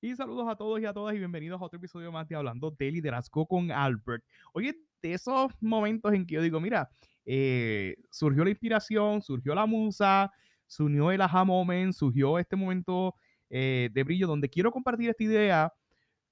Y 0.00 0.14
saludos 0.14 0.46
a 0.48 0.54
todos 0.54 0.80
y 0.80 0.84
a 0.84 0.92
todas 0.92 1.12
y 1.16 1.18
bienvenidos 1.18 1.60
a 1.60 1.64
otro 1.64 1.76
episodio 1.76 2.12
más 2.12 2.28
de 2.28 2.36
Hablando 2.36 2.70
de 2.70 2.92
Liderazgo 2.92 3.48
con 3.48 3.72
Albert. 3.72 4.22
Oye, 4.52 4.76
de 5.02 5.12
esos 5.12 5.50
momentos 5.60 6.14
en 6.14 6.24
que 6.24 6.36
yo 6.36 6.42
digo, 6.42 6.60
mira, 6.60 6.88
eh, 7.26 7.96
surgió 8.08 8.44
la 8.44 8.50
inspiración, 8.50 9.20
surgió 9.22 9.56
la 9.56 9.66
musa, 9.66 10.30
surgió 10.68 11.10
el 11.10 11.20
aha 11.20 11.44
moment, 11.44 11.92
surgió 11.92 12.38
este 12.38 12.54
momento 12.54 13.16
eh, 13.50 13.90
de 13.92 14.04
brillo 14.04 14.28
donde 14.28 14.48
quiero 14.48 14.70
compartir 14.70 15.10
esta 15.10 15.24
idea 15.24 15.72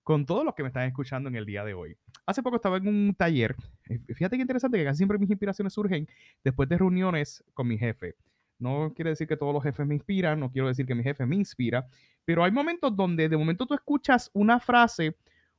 con 0.04 0.26
todos 0.26 0.44
los 0.44 0.54
que 0.54 0.62
me 0.62 0.68
están 0.68 0.86
escuchando 0.86 1.28
en 1.28 1.34
el 1.34 1.44
día 1.44 1.64
de 1.64 1.74
hoy. 1.74 1.96
Hace 2.24 2.44
poco 2.44 2.56
estaba 2.56 2.76
en 2.76 2.86
un 2.86 3.16
taller, 3.16 3.56
eh, 3.88 3.98
fíjate 4.14 4.36
qué 4.36 4.42
interesante 4.42 4.78
que 4.78 4.84
casi 4.84 4.98
siempre 4.98 5.18
mis 5.18 5.28
inspiraciones 5.28 5.72
surgen 5.72 6.06
después 6.44 6.68
de 6.68 6.78
reuniones 6.78 7.42
con 7.52 7.66
mi 7.66 7.78
jefe. 7.78 8.14
No 8.59 8.93
quiere 8.95 9.11
decir 9.11 9.27
que 9.27 9.36
todos 9.36 9.52
los 9.52 9.62
jefes 9.62 9.86
me 9.86 9.95
inspiran, 9.95 10.41
no 10.41 10.50
quiero 10.50 10.68
decir 10.68 10.86
que 10.86 10.95
mi 10.95 11.02
jefe 11.02 11.27
me 11.27 11.36
inspira, 11.36 11.86
pero 12.25 12.43
hay 12.43 12.50
momentos 12.50 12.96
donde 12.96 13.29
de 13.29 13.36
momento 13.36 13.66
tú 13.66 13.74
escuchas 13.74 14.30
una 14.33 14.60
frase 14.60 15.16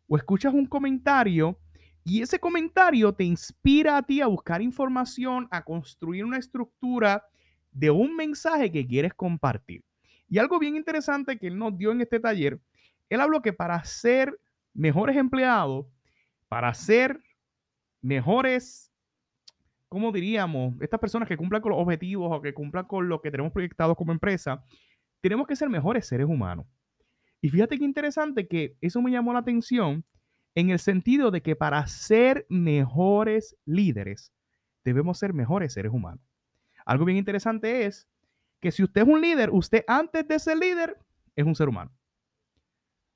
o 0.08 0.18
escuchas 0.18 0.54
un 0.54 0.66
comentario 0.66 1.60
y 2.04 2.22
ese 2.22 2.40
comentario 2.40 3.14
te 3.14 3.26
inspira 3.26 3.98
a 3.98 4.02
ti 4.02 4.22
a 4.22 4.28
buscar 4.28 4.62
información, 4.62 5.48
a 5.52 5.64
construir 5.64 6.24
una 6.24 6.38
estructura 6.38 7.26
de 7.72 7.92
un 7.92 8.16
mensaje 8.16 8.72
que 8.72 8.88
quieres 8.88 9.14
compartir. 9.14 9.84
Y 10.30 10.40
algo 10.40 10.58
bien 10.58 10.76
interesante 10.76 11.38
que 11.38 11.48
él 11.48 11.58
nos 11.58 11.78
dio 11.78 11.92
en 11.92 12.02
este 12.02 12.20
taller, 12.20 12.60
él 13.10 13.22
habló 13.22 13.42
que 13.42 13.54
para 13.54 13.84
ser 13.84 14.40
mejores 14.74 15.16
empleados, 15.18 15.86
para 16.48 16.74
ser 16.74 17.22
mejores 18.02 18.92
¿cómo 19.90 20.12
diríamos? 20.12 20.76
Estas 20.82 21.00
personas 21.00 21.28
que 21.28 21.38
cumplan 21.38 21.62
con 21.62 21.72
los 21.72 21.82
objetivos 21.82 22.30
o 22.32 22.42
que 22.42 22.54
cumplan 22.54 22.86
con 22.86 23.08
lo 23.10 23.22
que 23.22 23.32
tenemos 23.32 23.52
proyectado 23.52 23.96
como 23.96 24.12
empresa, 24.12 24.64
tenemos 25.22 25.48
que 25.48 25.56
ser 25.56 25.70
mejores 25.70 26.08
seres 26.08 26.28
humanos. 26.28 26.66
Y 27.42 27.50
fíjate 27.50 27.78
qué 27.78 27.86
interesante 27.86 28.48
que 28.48 28.78
eso 28.82 29.02
me 29.02 29.12
llamó 29.12 29.34
la 29.34 29.40
atención 29.40 30.06
en 30.56 30.72
el 30.72 30.80
sentido 30.80 31.30
de 31.30 31.42
que 31.42 31.56
para 31.56 31.86
ser 31.88 32.46
mejores 32.50 33.56
líderes, 33.66 34.34
debemos 34.84 35.20
ser 35.20 35.34
mejores 35.34 35.74
seres 35.74 35.92
humanos. 35.92 36.22
Algo 36.86 37.06
bien 37.06 37.18
interesante 37.18 37.86
es 37.86 38.08
que 38.60 38.72
si 38.72 38.84
usted 38.84 39.02
es 39.02 39.08
un 39.08 39.22
líder, 39.22 39.50
usted 39.52 39.84
antes 39.88 40.28
de 40.28 40.40
ser 40.40 40.58
líder 40.58 40.98
es 41.36 41.46
un 41.46 41.56
ser 41.56 41.70
humano. 41.70 41.92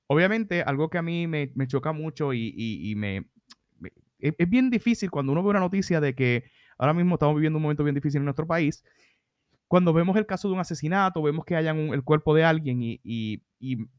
Obviamente, 0.08 0.62
algo 0.62 0.90
que 0.90 0.98
a 0.98 1.02
mí 1.02 1.26
me, 1.26 1.52
choca 1.68 1.94
mucho 1.94 2.34
y, 2.34 2.94
me, 2.98 3.30
es, 4.20 4.50
bien 4.50 4.70
difícil 4.70 5.10
cuando 5.10 5.32
uno 5.32 5.42
ve 5.42 5.50
una 5.50 5.62
noticia 5.62 6.02
de 6.02 6.14
que 6.14 6.44
ahora 6.82 6.96
mismo 6.96 7.14
estamos 7.14 7.36
viviendo 7.36 7.58
un 7.58 7.64
momento 7.64 7.84
bien 7.84 7.94
difícil 7.94 8.18
en 8.20 8.26
nuestro 8.26 8.48
país. 8.48 8.84
Cuando 9.68 9.94
vemos 9.94 10.18
el 10.18 10.26
caso 10.26 10.48
de 10.48 10.56
un 10.56 10.60
asesinato, 10.60 11.22
vemos 11.22 11.46
que 11.46 11.56
hayan 11.56 11.78
el 11.78 12.04
cuerpo 12.04 12.34
de 12.34 12.44
alguien 12.44 12.80
y, 12.82 13.44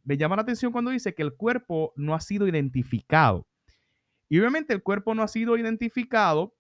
me 0.03 0.17
llama 0.17 0.35
la 0.35 0.43
atención 0.43 0.73
cuando 0.73 0.91
dice 0.91 1.15
que 1.15 1.23
el 1.23 1.35
cuerpo 1.35 1.93
no 1.95 2.17
ha 2.17 2.21
sido 2.21 2.49
identificado. 2.49 3.47
Y 4.29 4.41
obviamente 4.41 4.75
el 4.75 4.83
cuerpo 4.83 5.15
no 5.15 5.23
ha 5.23 5.29
sido 5.29 5.57
identificado 5.57 6.57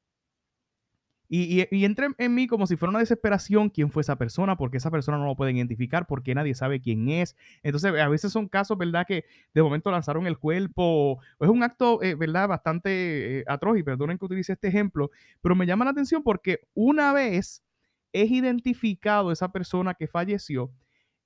y, 1.34 1.66
y, 1.74 1.84
entra 1.86 2.08
en 2.18 2.34
mí 2.34 2.46
como 2.46 2.66
si 2.66 2.76
fuera 2.76 2.90
una 2.90 2.98
desesperación 2.98 3.70
quién 3.70 3.90
fue 3.90 4.02
esa 4.02 4.16
persona, 4.16 4.58
porque 4.58 4.76
esa 4.76 4.90
persona 4.90 5.16
no 5.16 5.24
lo 5.24 5.34
pueden 5.34 5.56
identificar, 5.56 6.06
porque 6.06 6.34
nadie 6.34 6.54
sabe 6.54 6.82
quién 6.82 7.08
es. 7.08 7.36
Entonces, 7.62 7.98
a 7.98 8.08
veces 8.08 8.30
son 8.30 8.48
casos, 8.48 8.76
¿verdad? 8.76 9.06
Que 9.06 9.24
de 9.54 9.62
momento 9.62 9.90
lanzaron 9.90 10.26
el 10.26 10.36
cuerpo. 10.36 11.22
Es 11.40 11.48
un 11.48 11.62
acto, 11.62 12.02
eh, 12.02 12.16
¿verdad? 12.16 12.48
Bastante 12.48 13.38
eh, 13.38 13.44
atroz, 13.46 13.78
y 13.78 13.82
perdonen 13.82 14.18
que 14.18 14.26
utilice 14.26 14.52
este 14.52 14.68
ejemplo, 14.68 15.10
pero 15.40 15.54
me 15.54 15.64
llama 15.64 15.86
la 15.86 15.92
atención 15.92 16.22
porque 16.22 16.68
una 16.74 17.14
vez 17.14 17.64
es 18.12 18.30
identificado 18.30 19.32
esa 19.32 19.52
persona 19.52 19.94
que 19.94 20.08
falleció, 20.08 20.70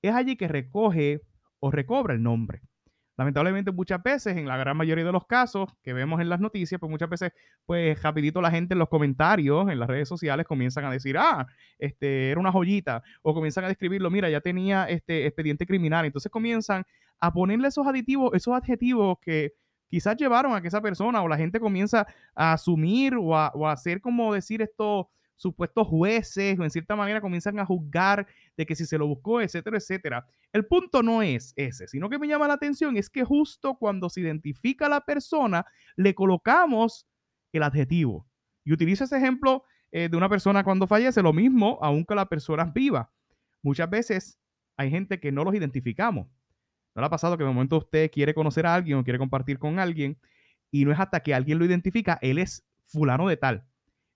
es 0.02 0.14
allí 0.14 0.36
que 0.36 0.46
recoge 0.46 1.22
o 1.58 1.72
recobra 1.72 2.14
el 2.14 2.22
nombre. 2.22 2.62
Lamentablemente 3.16 3.72
muchas 3.72 4.02
veces, 4.02 4.36
en 4.36 4.46
la 4.46 4.56
gran 4.58 4.76
mayoría 4.76 5.04
de 5.04 5.12
los 5.12 5.26
casos 5.26 5.70
que 5.82 5.94
vemos 5.94 6.20
en 6.20 6.28
las 6.28 6.38
noticias, 6.38 6.78
pues 6.78 6.90
muchas 6.90 7.08
veces, 7.08 7.32
pues 7.64 8.00
rapidito 8.02 8.42
la 8.42 8.50
gente 8.50 8.74
en 8.74 8.78
los 8.78 8.88
comentarios, 8.88 9.70
en 9.70 9.78
las 9.78 9.88
redes 9.88 10.08
sociales, 10.08 10.46
comienzan 10.46 10.84
a 10.84 10.90
decir, 10.90 11.16
ah, 11.18 11.46
este, 11.78 12.30
era 12.30 12.40
una 12.40 12.52
joyita, 12.52 13.02
o 13.22 13.32
comienzan 13.32 13.64
a 13.64 13.68
describirlo, 13.68 14.10
mira, 14.10 14.28
ya 14.28 14.40
tenía 14.40 14.84
este 14.84 15.26
expediente 15.26 15.66
criminal. 15.66 16.04
Entonces 16.04 16.30
comienzan 16.30 16.84
a 17.18 17.32
ponerle 17.32 17.68
esos 17.68 17.86
aditivos, 17.86 18.34
esos 18.34 18.54
adjetivos 18.54 19.18
que 19.20 19.54
quizás 19.88 20.16
llevaron 20.16 20.54
a 20.54 20.60
que 20.60 20.68
esa 20.68 20.82
persona 20.82 21.22
o 21.22 21.28
la 21.28 21.38
gente 21.38 21.58
comienza 21.58 22.06
a 22.34 22.52
asumir 22.52 23.14
o 23.14 23.36
a, 23.36 23.50
o 23.54 23.66
a 23.66 23.72
hacer 23.72 24.00
como 24.00 24.34
decir 24.34 24.60
esto 24.60 25.08
supuestos 25.36 25.86
jueces 25.86 26.58
o 26.58 26.64
en 26.64 26.70
cierta 26.70 26.96
manera 26.96 27.20
comienzan 27.20 27.58
a 27.58 27.66
juzgar 27.66 28.26
de 28.56 28.66
que 28.66 28.74
si 28.74 28.86
se 28.86 28.98
lo 28.98 29.06
buscó, 29.06 29.40
etcétera, 29.40 29.76
etcétera. 29.76 30.26
El 30.52 30.66
punto 30.66 31.02
no 31.02 31.22
es 31.22 31.52
ese, 31.56 31.86
sino 31.86 32.08
que 32.08 32.18
me 32.18 32.26
llama 32.26 32.48
la 32.48 32.54
atención 32.54 32.96
es 32.96 33.10
que 33.10 33.24
justo 33.24 33.76
cuando 33.76 34.08
se 34.08 34.20
identifica 34.20 34.86
a 34.86 34.88
la 34.88 35.00
persona, 35.02 35.66
le 35.96 36.14
colocamos 36.14 37.06
el 37.52 37.62
adjetivo. 37.62 38.26
Y 38.64 38.72
utilizo 38.72 39.04
ese 39.04 39.16
ejemplo 39.16 39.64
eh, 39.92 40.08
de 40.08 40.16
una 40.16 40.28
persona 40.28 40.64
cuando 40.64 40.86
fallece, 40.86 41.22
lo 41.22 41.32
mismo 41.32 41.78
aunque 41.82 42.14
la 42.14 42.26
persona 42.26 42.64
viva. 42.64 43.12
Muchas 43.62 43.88
veces 43.88 44.38
hay 44.76 44.90
gente 44.90 45.20
que 45.20 45.32
no 45.32 45.44
los 45.44 45.54
identificamos. 45.54 46.28
¿No 46.94 47.02
le 47.02 47.06
ha 47.06 47.10
pasado 47.10 47.36
que 47.36 47.44
de 47.44 47.50
momento 47.50 47.76
usted 47.76 48.10
quiere 48.10 48.34
conocer 48.34 48.66
a 48.66 48.74
alguien 48.74 48.98
o 48.98 49.04
quiere 49.04 49.18
compartir 49.18 49.58
con 49.58 49.78
alguien 49.78 50.18
y 50.70 50.84
no 50.84 50.92
es 50.92 50.98
hasta 50.98 51.20
que 51.20 51.34
alguien 51.34 51.58
lo 51.58 51.64
identifica, 51.66 52.18
él 52.22 52.38
es 52.38 52.66
fulano 52.86 53.28
de 53.28 53.36
tal? 53.36 53.66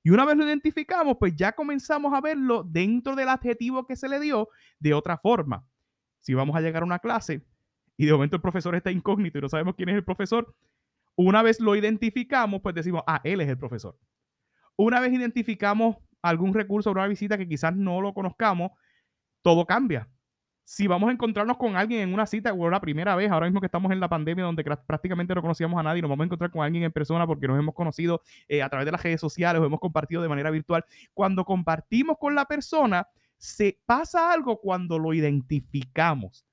Y 0.02 0.10
una 0.10 0.24
vez 0.24 0.36
lo 0.36 0.44
identificamos, 0.44 1.16
pues 1.18 1.36
ya 1.36 1.52
comenzamos 1.52 2.14
a 2.14 2.20
verlo 2.20 2.64
dentro 2.64 3.14
del 3.16 3.28
adjetivo 3.28 3.86
que 3.86 3.96
se 3.96 4.08
le 4.08 4.18
dio 4.18 4.48
de 4.78 4.94
otra 4.94 5.18
forma. 5.18 5.66
Si 6.20 6.34
vamos 6.34 6.56
a 6.56 6.60
llegar 6.60 6.82
a 6.82 6.86
una 6.86 6.98
clase 6.98 7.44
y 7.96 8.06
de 8.06 8.12
momento 8.12 8.36
el 8.36 8.42
profesor 8.42 8.74
está 8.74 8.90
incógnito 8.90 9.38
y 9.38 9.42
no 9.42 9.48
sabemos 9.48 9.74
quién 9.74 9.90
es 9.90 9.96
el 9.96 10.04
profesor, 10.04 10.54
una 11.16 11.42
vez 11.42 11.60
lo 11.60 11.76
identificamos, 11.76 12.60
pues 12.62 12.74
decimos, 12.74 13.02
ah, 13.06 13.20
él 13.24 13.40
es 13.42 13.48
el 13.48 13.58
profesor. 13.58 13.98
Una 14.76 15.00
vez 15.00 15.12
identificamos 15.12 15.96
algún 16.22 16.54
recurso 16.54 16.90
o 16.90 16.92
una 16.92 17.06
visita 17.06 17.36
que 17.36 17.48
quizás 17.48 17.76
no 17.76 18.00
lo 18.00 18.14
conozcamos, 18.14 18.72
todo 19.42 19.66
cambia 19.66 20.08
si 20.70 20.86
vamos 20.86 21.08
a 21.08 21.12
encontrarnos 21.12 21.56
con 21.56 21.74
alguien 21.74 22.02
en 22.02 22.14
una 22.14 22.26
cita 22.26 22.52
o 22.52 22.70
la 22.70 22.80
primera 22.80 23.16
vez, 23.16 23.28
ahora 23.28 23.46
mismo 23.46 23.58
que 23.58 23.66
estamos 23.66 23.90
en 23.90 23.98
la 23.98 24.08
pandemia 24.08 24.44
donde 24.44 24.62
prácticamente 24.62 25.34
no 25.34 25.42
conocíamos 25.42 25.80
a 25.80 25.82
nadie, 25.82 26.00
nos 26.00 26.08
vamos 26.08 26.22
a 26.22 26.26
encontrar 26.26 26.52
con 26.52 26.62
alguien 26.62 26.84
en 26.84 26.92
persona 26.92 27.26
porque 27.26 27.48
nos 27.48 27.58
hemos 27.58 27.74
conocido 27.74 28.22
eh, 28.46 28.62
a 28.62 28.68
través 28.68 28.86
de 28.86 28.92
las 28.92 29.02
redes 29.02 29.20
sociales 29.20 29.60
o 29.60 29.66
hemos 29.66 29.80
compartido 29.80 30.22
de 30.22 30.28
manera 30.28 30.48
virtual. 30.48 30.84
Cuando 31.12 31.44
compartimos 31.44 32.18
con 32.20 32.36
la 32.36 32.44
persona, 32.44 33.08
se 33.36 33.80
pasa 33.84 34.32
algo 34.32 34.60
cuando 34.60 34.96
lo 35.00 35.12
identificamos. 35.12 36.46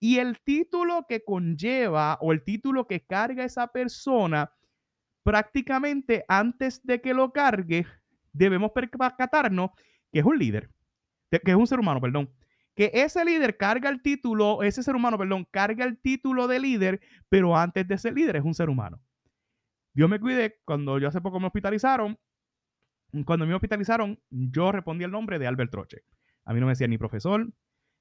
Y 0.00 0.18
el 0.18 0.40
título 0.40 1.06
que 1.08 1.22
conlleva 1.22 2.18
o 2.20 2.32
el 2.32 2.42
título 2.42 2.88
que 2.88 3.04
carga 3.06 3.44
esa 3.44 3.68
persona, 3.68 4.50
prácticamente 5.22 6.24
antes 6.26 6.84
de 6.84 7.00
que 7.00 7.14
lo 7.14 7.30
cargue, 7.32 7.86
debemos 8.32 8.72
percatarnos 8.72 9.70
que 10.12 10.18
es 10.18 10.24
un 10.24 10.36
líder, 10.36 10.68
que 11.30 11.40
es 11.44 11.56
un 11.56 11.68
ser 11.68 11.78
humano, 11.78 12.00
perdón 12.00 12.28
que 12.74 12.90
ese 12.94 13.24
líder 13.24 13.56
carga 13.56 13.90
el 13.90 14.02
título, 14.02 14.62
ese 14.62 14.82
ser 14.82 14.96
humano, 14.96 15.18
perdón, 15.18 15.46
carga 15.50 15.84
el 15.84 15.98
título 15.98 16.48
de 16.48 16.60
líder, 16.60 17.00
pero 17.28 17.56
antes 17.56 17.86
de 17.86 17.98
ser 17.98 18.14
líder 18.14 18.36
es 18.36 18.44
un 18.44 18.54
ser 18.54 18.70
humano. 18.70 19.02
Dios 19.94 20.08
me 20.08 20.18
cuide, 20.18 20.60
cuando 20.64 20.98
yo 20.98 21.08
hace 21.08 21.20
poco 21.20 21.38
me 21.38 21.46
hospitalizaron, 21.46 22.18
cuando 23.26 23.46
me 23.46 23.54
hospitalizaron, 23.54 24.18
yo 24.30 24.72
respondí 24.72 25.04
el 25.04 25.10
nombre 25.10 25.38
de 25.38 25.46
Albert 25.46 25.70
Troche. 25.70 25.98
A 26.44 26.54
mí 26.54 26.60
no 26.60 26.66
me 26.66 26.72
decía 26.72 26.88
ni 26.88 26.96
profesor, 26.96 27.52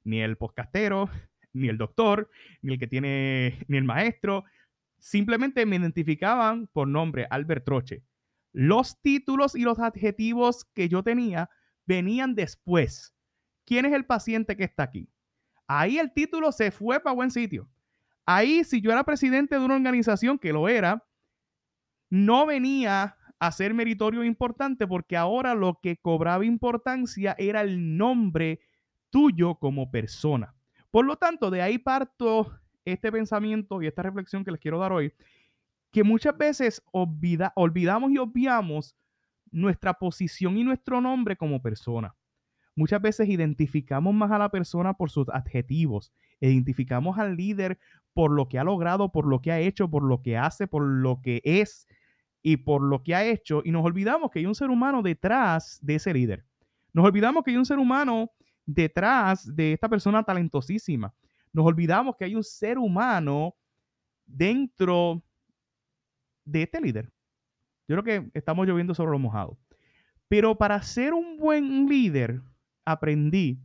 ni 0.06 0.22
el 0.22 0.38
podcastero, 0.38 1.10
ni 1.54 1.68
el 1.68 1.78
doctor, 1.78 2.30
ni 2.62 2.74
el 2.74 2.80
que 2.80 2.88
tiene, 2.88 3.60
ni 3.68 3.78
el 3.78 3.84
maestro. 3.84 4.46
Simplemente 5.00 5.66
me 5.66 5.76
identificaban 5.76 6.68
por 6.68 6.88
nombre 6.88 7.28
Albert 7.30 7.66
Troche. 7.66 8.04
Los 8.54 9.02
títulos 9.02 9.56
y 9.56 9.64
los 9.64 9.80
adjetivos 9.80 10.66
que 10.74 10.88
yo 10.88 11.04
tenía 11.04 11.50
venían 11.86 12.36
después 12.36 13.14
quién 13.66 13.86
es 13.86 13.94
el 13.94 14.06
paciente 14.06 14.56
que 14.56 14.64
está 14.64 14.84
aquí. 14.84 15.10
Ahí 15.68 15.98
el 15.98 16.12
título 16.12 16.52
se 16.52 16.72
fue 16.72 17.00
para 17.00 17.16
buen 17.16 17.32
sitio. 17.32 17.70
Ahí, 18.26 18.64
si 18.64 18.82
yo 18.82 18.92
era 18.92 19.04
presidente 19.04 19.58
de 19.58 19.66
una 19.66 19.76
organización, 19.76 20.38
que 20.38 20.54
lo 20.54 20.68
era, 20.68 21.06
no 22.10 22.46
venía 22.46 23.18
a 23.40 23.52
ser 23.52 23.74
meritorio 23.74 24.24
importante 24.24 24.86
porque 24.86 25.18
ahora 25.18 25.56
lo 25.56 25.80
que 25.82 25.98
cobraba 25.98 26.46
importancia 26.46 27.36
era 27.40 27.62
el 27.62 27.98
nombre 27.98 28.60
tuyo 29.10 29.56
como 29.56 29.90
persona. 29.90 30.54
Por 30.92 31.06
lo 31.06 31.16
tanto, 31.16 31.50
de 31.50 31.62
ahí 31.62 31.78
parto 31.78 32.60
este 32.86 33.12
pensamiento 33.12 33.82
y 33.82 33.88
esta 33.88 34.04
reflexión 34.04 34.44
que 34.44 34.52
les 34.52 34.60
quiero 34.60 34.78
dar 34.78 34.92
hoy, 34.92 35.14
que 35.92 36.04
muchas 36.04 36.38
veces 36.38 36.84
olvidamos 36.92 38.12
y 38.12 38.18
obviamos 38.18 38.96
nuestra 39.52 39.94
posición 39.94 40.58
y 40.58 40.64
nuestro 40.64 41.02
nombre 41.02 41.36
como 41.36 41.62
persona. 41.62 42.16
Muchas 42.82 43.00
veces 43.00 43.30
identificamos 43.30 44.12
más 44.12 44.32
a 44.32 44.40
la 44.40 44.50
persona 44.50 44.96
por 44.96 45.12
sus 45.12 45.30
adjetivos, 45.30 46.12
identificamos 46.40 47.20
al 47.20 47.38
líder 47.38 47.78
por 48.12 48.32
lo 48.32 48.50
que 48.50 48.58
ha 48.58 48.64
logrado, 48.64 49.12
por 49.12 49.28
lo 49.28 49.40
que 49.40 49.52
ha 49.52 49.60
hecho, 49.60 49.88
por 49.88 50.02
lo 50.02 50.24
que 50.24 50.36
hace, 50.36 50.66
por 50.66 50.82
lo 50.82 51.22
que 51.22 51.42
es 51.44 51.88
y 52.42 52.58
por 52.58 52.82
lo 52.82 53.04
que 53.04 53.14
ha 53.14 53.24
hecho, 53.24 53.62
y 53.64 53.70
nos 53.70 53.86
olvidamos 53.86 54.32
que 54.32 54.40
hay 54.40 54.48
un 54.48 54.56
ser 54.56 54.72
humano 54.72 55.04
detrás 55.04 55.78
de 55.84 55.94
ese 55.94 56.12
líder. 56.12 56.44
Nos 56.92 57.06
olvidamos 57.06 57.44
que 57.44 57.52
hay 57.52 57.58
un 57.58 57.68
ser 57.68 57.78
humano 57.78 58.32
detrás 58.66 59.56
de 59.56 59.74
esta 59.74 59.88
persona 59.88 60.24
talentosísima. 60.24 61.14
Nos 61.54 61.68
olvidamos 61.68 62.16
que 62.18 62.26
hay 62.26 62.34
un 62.34 62.44
ser 62.44 62.80
humano 62.80 63.54
dentro 64.26 65.24
de 66.46 66.64
este 66.64 66.82
líder. 66.82 67.12
Yo 67.88 68.02
creo 68.02 68.04
que 68.04 68.32
estamos 68.34 68.66
lloviendo 68.66 68.96
sobre 68.96 69.12
lo 69.12 69.20
mojado. 69.20 69.60
Pero 70.28 70.58
para 70.58 70.82
ser 70.82 71.14
un 71.14 71.38
buen 71.38 71.88
líder, 71.88 72.42
aprendí, 72.86 73.62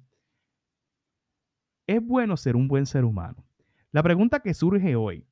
es 1.87 2.05
bueno 2.05 2.37
ser 2.37 2.57
un 2.57 2.69
buen 2.69 2.87
ser 2.87 3.05
humano. 3.05 3.45
La 3.93 4.03
pregunta 4.03 4.41
que 4.41 4.55
surge 4.55 4.97
hoy, 4.97 5.27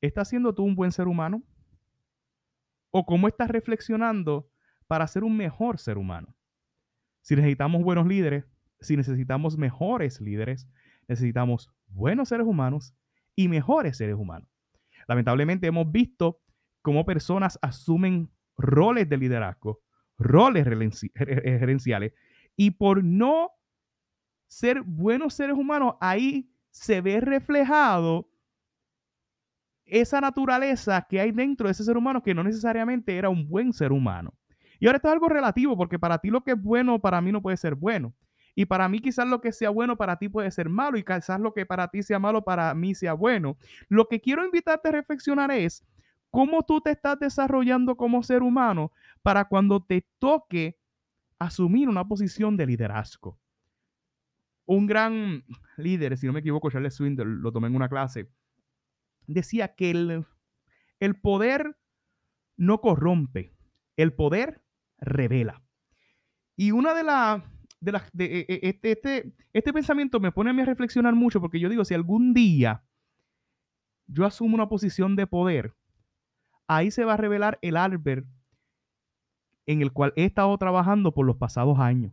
¿estás 0.00 0.28
siendo 0.28 0.54
tú 0.54 0.64
un 0.64 0.74
buen 0.74 0.92
ser 0.92 1.08
humano? 1.08 1.42
¿O 2.90 3.04
cómo 3.04 3.28
estás 3.28 3.50
reflexionando 3.50 4.50
para 4.86 5.06
ser 5.06 5.24
un 5.24 5.36
mejor 5.36 5.78
ser 5.78 5.98
humano? 5.98 6.34
Si 7.22 7.36
necesitamos 7.36 7.82
buenos 7.82 8.06
líderes, 8.06 8.44
si 8.80 8.96
necesitamos 8.96 9.58
mejores 9.58 10.20
líderes, 10.20 10.68
necesitamos 11.06 11.70
buenos 11.88 12.28
seres 12.28 12.46
humanos 12.46 12.94
y 13.36 13.48
mejores 13.48 13.96
seres 13.96 14.16
humanos. 14.16 14.48
Lamentablemente 15.06 15.66
hemos 15.66 15.90
visto 15.90 16.40
cómo 16.82 17.04
personas 17.04 17.58
asumen 17.62 18.30
roles 18.56 19.08
de 19.08 19.16
liderazgo, 19.16 19.80
roles 20.18 20.64
gerenciales, 20.64 22.12
y 22.60 22.72
por 22.72 23.02
no 23.02 23.52
ser 24.46 24.82
buenos 24.82 25.32
seres 25.32 25.56
humanos, 25.56 25.94
ahí 25.98 26.52
se 26.68 27.00
ve 27.00 27.18
reflejado 27.22 28.28
esa 29.86 30.20
naturaleza 30.20 31.06
que 31.08 31.20
hay 31.20 31.32
dentro 31.32 31.68
de 31.68 31.72
ese 31.72 31.84
ser 31.84 31.96
humano 31.96 32.22
que 32.22 32.34
no 32.34 32.44
necesariamente 32.44 33.16
era 33.16 33.30
un 33.30 33.48
buen 33.48 33.72
ser 33.72 33.92
humano. 33.92 34.34
Y 34.78 34.84
ahora 34.84 34.96
esto 34.96 35.08
es 35.08 35.14
algo 35.14 35.30
relativo, 35.30 35.74
porque 35.74 35.98
para 35.98 36.18
ti 36.18 36.28
lo 36.28 36.42
que 36.42 36.50
es 36.50 36.62
bueno, 36.62 37.00
para 37.00 37.22
mí 37.22 37.32
no 37.32 37.40
puede 37.40 37.56
ser 37.56 37.76
bueno. 37.76 38.12
Y 38.54 38.66
para 38.66 38.90
mí 38.90 39.00
quizás 39.00 39.26
lo 39.26 39.40
que 39.40 39.52
sea 39.52 39.70
bueno 39.70 39.96
para 39.96 40.18
ti 40.18 40.28
puede 40.28 40.50
ser 40.50 40.68
malo 40.68 40.98
y 40.98 41.02
quizás 41.02 41.40
lo 41.40 41.54
que 41.54 41.64
para 41.64 41.88
ti 41.88 42.02
sea 42.02 42.18
malo 42.18 42.44
para 42.44 42.74
mí 42.74 42.94
sea 42.94 43.14
bueno. 43.14 43.56
Lo 43.88 44.06
que 44.06 44.20
quiero 44.20 44.44
invitarte 44.44 44.90
a 44.90 44.92
reflexionar 44.92 45.50
es 45.50 45.82
cómo 46.28 46.62
tú 46.62 46.82
te 46.82 46.90
estás 46.90 47.18
desarrollando 47.18 47.96
como 47.96 48.22
ser 48.22 48.42
humano 48.42 48.92
para 49.22 49.46
cuando 49.46 49.82
te 49.82 50.06
toque 50.18 50.79
asumir 51.40 51.88
una 51.88 52.06
posición 52.06 52.56
de 52.56 52.66
liderazgo. 52.66 53.40
Un 54.66 54.86
gran 54.86 55.42
líder, 55.76 56.16
si 56.16 56.26
no 56.26 56.32
me 56.32 56.40
equivoco, 56.40 56.70
Charles 56.70 56.94
Swindle, 56.94 57.24
lo 57.24 57.50
tomé 57.50 57.66
en 57.66 57.74
una 57.74 57.88
clase, 57.88 58.30
decía 59.26 59.74
que 59.74 59.90
el, 59.90 60.26
el 61.00 61.20
poder 61.20 61.76
no 62.56 62.80
corrompe, 62.80 63.56
el 63.96 64.12
poder 64.12 64.62
revela. 64.98 65.64
Y 66.56 66.70
una 66.72 66.94
de 66.94 67.02
las 67.02 67.42
de, 67.80 67.92
de 68.12 68.40
e, 68.40 68.46
e, 68.48 68.60
este, 68.68 68.92
este, 68.92 69.34
este 69.54 69.72
pensamiento 69.72 70.20
me 70.20 70.30
pone 70.30 70.50
a 70.50 70.52
mí 70.52 70.60
a 70.60 70.66
reflexionar 70.66 71.14
mucho 71.14 71.40
porque 71.40 71.58
yo 71.58 71.70
digo, 71.70 71.84
si 71.84 71.94
algún 71.94 72.34
día 72.34 72.84
yo 74.06 74.26
asumo 74.26 74.54
una 74.54 74.68
posición 74.68 75.16
de 75.16 75.26
poder, 75.26 75.74
ahí 76.66 76.90
se 76.90 77.04
va 77.04 77.14
a 77.14 77.16
revelar 77.16 77.58
el 77.62 77.78
Albert 77.78 78.26
en 79.70 79.82
el 79.82 79.92
cual 79.92 80.12
he 80.16 80.24
estado 80.24 80.56
trabajando 80.58 81.12
por 81.12 81.24
los 81.26 81.36
pasados 81.36 81.78
años. 81.78 82.12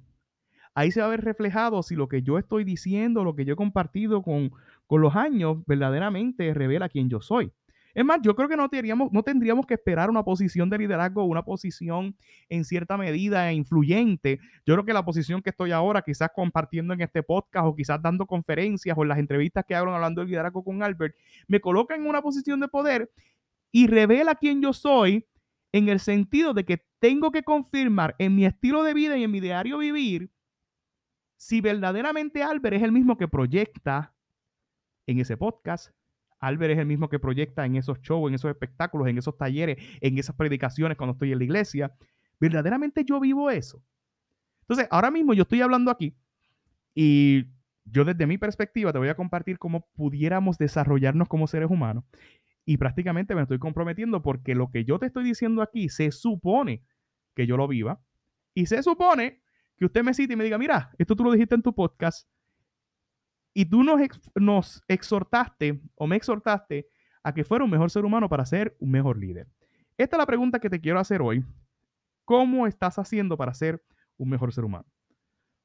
Ahí 0.76 0.92
se 0.92 1.00
va 1.00 1.08
a 1.08 1.10
ver 1.10 1.22
reflejado 1.22 1.82
si 1.82 1.96
lo 1.96 2.08
que 2.08 2.22
yo 2.22 2.38
estoy 2.38 2.64
diciendo, 2.64 3.24
lo 3.24 3.36
que 3.36 3.46
yo 3.46 3.54
he 3.54 3.58
compartido 3.58 4.22
con, 4.22 4.52
con 4.86 5.02
los 5.02 5.16
años, 5.16 5.58
verdaderamente 5.66 6.54
revela 6.54 6.88
quién 6.88 7.10
yo 7.10 7.20
soy. 7.20 7.52
Es 7.96 8.06
más, 8.06 8.20
yo 8.22 8.36
creo 8.36 8.48
que 8.48 8.56
no 8.56 8.70
tendríamos, 8.70 9.12
no 9.12 9.24
tendríamos 9.24 9.66
que 9.66 9.74
esperar 9.74 10.12
una 10.12 10.22
posición 10.22 10.70
de 10.70 10.78
liderazgo, 10.78 11.24
una 11.24 11.42
posición 11.42 12.16
en 12.48 12.64
cierta 12.64 12.96
medida 12.96 13.52
influyente. 13.52 14.40
Yo 14.68 14.76
creo 14.76 14.86
que 14.86 14.94
la 14.94 15.04
posición 15.04 15.42
que 15.42 15.50
estoy 15.50 15.72
ahora, 15.72 16.04
quizás 16.04 16.30
compartiendo 16.36 16.94
en 16.94 17.02
este 17.02 17.24
podcast 17.24 17.66
o 17.66 17.76
quizás 17.76 18.00
dando 18.00 18.28
conferencias 18.28 18.96
o 18.96 19.02
en 19.02 19.10
las 19.10 19.18
entrevistas 19.18 19.66
que 19.68 19.74
hago 19.74 19.92
hablando 19.92 20.22
de 20.22 20.28
liderazgo 20.28 20.64
con 20.64 20.84
Albert, 20.84 21.16
me 21.48 21.60
coloca 21.60 21.96
en 21.96 22.06
una 22.06 22.22
posición 22.22 22.60
de 22.60 22.68
poder 22.68 23.10
y 23.72 23.88
revela 23.88 24.36
quién 24.36 24.62
yo 24.62 24.74
soy 24.74 25.26
en 25.72 25.90
el 25.90 26.00
sentido 26.00 26.54
de 26.54 26.66
que 26.66 26.86
tengo 27.00 27.32
que 27.32 27.44
confirmar 27.44 28.16
en 28.20 28.36
mi 28.36 28.46
estilo 28.46 28.84
de 28.84 28.94
vida 28.94 29.18
y 29.18 29.24
en 29.24 29.32
mi 29.32 29.40
diario 29.40 29.78
vivir 29.78 30.32
si 31.38 31.62
verdaderamente 31.62 32.44
Albert 32.44 32.78
es 32.78 32.84
el 32.84 32.92
mismo 32.92 33.18
que 33.18 33.28
proyecta 33.28 34.14
en 35.06 35.20
ese 35.20 35.38
podcast, 35.38 35.92
Albert 36.40 36.74
es 36.74 36.80
el 36.80 36.86
mismo 36.86 37.10
que 37.10 37.20
proyecta 37.20 37.66
en 37.66 37.76
esos 37.76 38.00
shows, 38.02 38.30
en 38.30 38.36
esos 38.36 38.52
espectáculos, 38.52 39.08
en 39.08 39.18
esos 39.18 39.38
talleres, 39.38 39.78
en 40.02 40.18
esas 40.18 40.36
predicaciones 40.36 40.98
cuando 40.98 41.14
estoy 41.14 41.32
en 41.32 41.40
la 41.40 41.44
iglesia. 41.44 41.96
¿Verdaderamente 42.40 43.04
yo 43.06 43.20
vivo 43.20 43.50
eso? 43.50 43.82
Entonces, 44.62 44.88
ahora 44.92 45.10
mismo 45.12 45.34
yo 45.34 45.44
estoy 45.44 45.62
hablando 45.62 45.90
aquí 45.90 46.16
y 46.94 47.46
yo 47.86 48.04
desde 48.04 48.28
mi 48.28 48.38
perspectiva 48.38 48.92
te 48.92 49.00
voy 49.00 49.08
a 49.08 49.16
compartir 49.16 49.58
cómo 49.58 49.88
pudiéramos 49.96 50.58
desarrollarnos 50.58 51.28
como 51.28 51.48
seres 51.48 51.70
humanos 51.70 52.04
y 52.68 52.78
prácticamente 52.78 53.34
me 53.34 53.42
estoy 53.42 53.60
comprometiendo 53.60 54.22
porque 54.22 54.54
lo 54.54 54.70
que 54.70 54.84
yo 54.84 55.00
te 55.00 55.06
estoy 55.08 55.24
diciendo 55.24 55.62
aquí 55.62 55.88
se 55.88 56.12
supone 56.12 56.84
que 57.34 57.48
yo 57.48 57.56
lo 57.56 57.68
viva 57.68 58.02
y 58.54 58.66
se 58.66 58.84
supone 58.84 59.42
que 59.78 59.86
usted 59.86 60.04
me 60.04 60.14
cite 60.14 60.34
y 60.34 60.36
me 60.36 60.44
diga, 60.44 60.58
mira, 60.58 60.92
esto 60.98 61.16
tú 61.16 61.24
lo 61.24 61.32
dijiste 61.32 61.56
en 61.56 61.62
tu 61.62 61.74
podcast, 61.74 62.28
y 63.54 63.66
tú 63.66 63.84
nos, 63.84 64.00
nos 64.36 64.84
exhortaste 64.88 65.82
o 65.96 66.06
me 66.06 66.16
exhortaste 66.16 66.88
a 67.24 67.34
que 67.34 67.44
fuera 67.44 67.64
un 67.64 67.72
mejor 67.72 67.90
ser 67.90 68.06
humano 68.06 68.30
para 68.30 68.46
ser 68.46 68.76
un 68.80 68.92
mejor 68.92 69.18
líder. 69.18 69.48
Esta 69.98 70.16
es 70.16 70.20
la 70.20 70.28
pregunta 70.28 70.60
que 70.60 70.70
te 70.70 70.80
quiero 70.80 71.00
hacer 71.00 71.24
hoy. 71.24 71.44
¿Cómo 72.24 72.68
estás 72.68 73.00
haciendo 73.00 73.36
para 73.36 73.56
ser 73.56 73.82
un 74.18 74.30
mejor 74.30 74.54
ser 74.54 74.64
humano? 74.64 74.86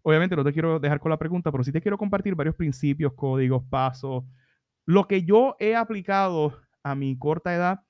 Obviamente 0.01 0.37
no 0.37 0.43
te 0.43 0.55
quiero 0.55 0.81
dejar 0.81 1.01
con 1.01 1.11
la 1.11 1.19
pregunta, 1.19 1.51
pero 1.53 1.65
sí 1.65 1.73
te 1.73 1.83
quiero 1.83 1.99
compartir 1.99 2.35
varios 2.35 2.55
principios, 2.55 3.13
códigos, 3.13 3.63
pasos, 3.65 4.25
lo 4.87 5.07
que 5.07 5.25
yo 5.25 5.57
he 5.59 5.77
aplicado 5.77 6.63
a 6.83 6.95
mi 6.95 7.17
corta 7.19 7.55
edad, 7.55 7.81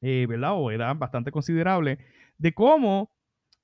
eh, 0.00 0.26
¿verdad? 0.28 0.52
O 0.54 0.70
edad 0.70 0.94
bastante 0.96 1.30
considerable, 1.30 1.98
de 2.38 2.52
cómo 2.52 3.10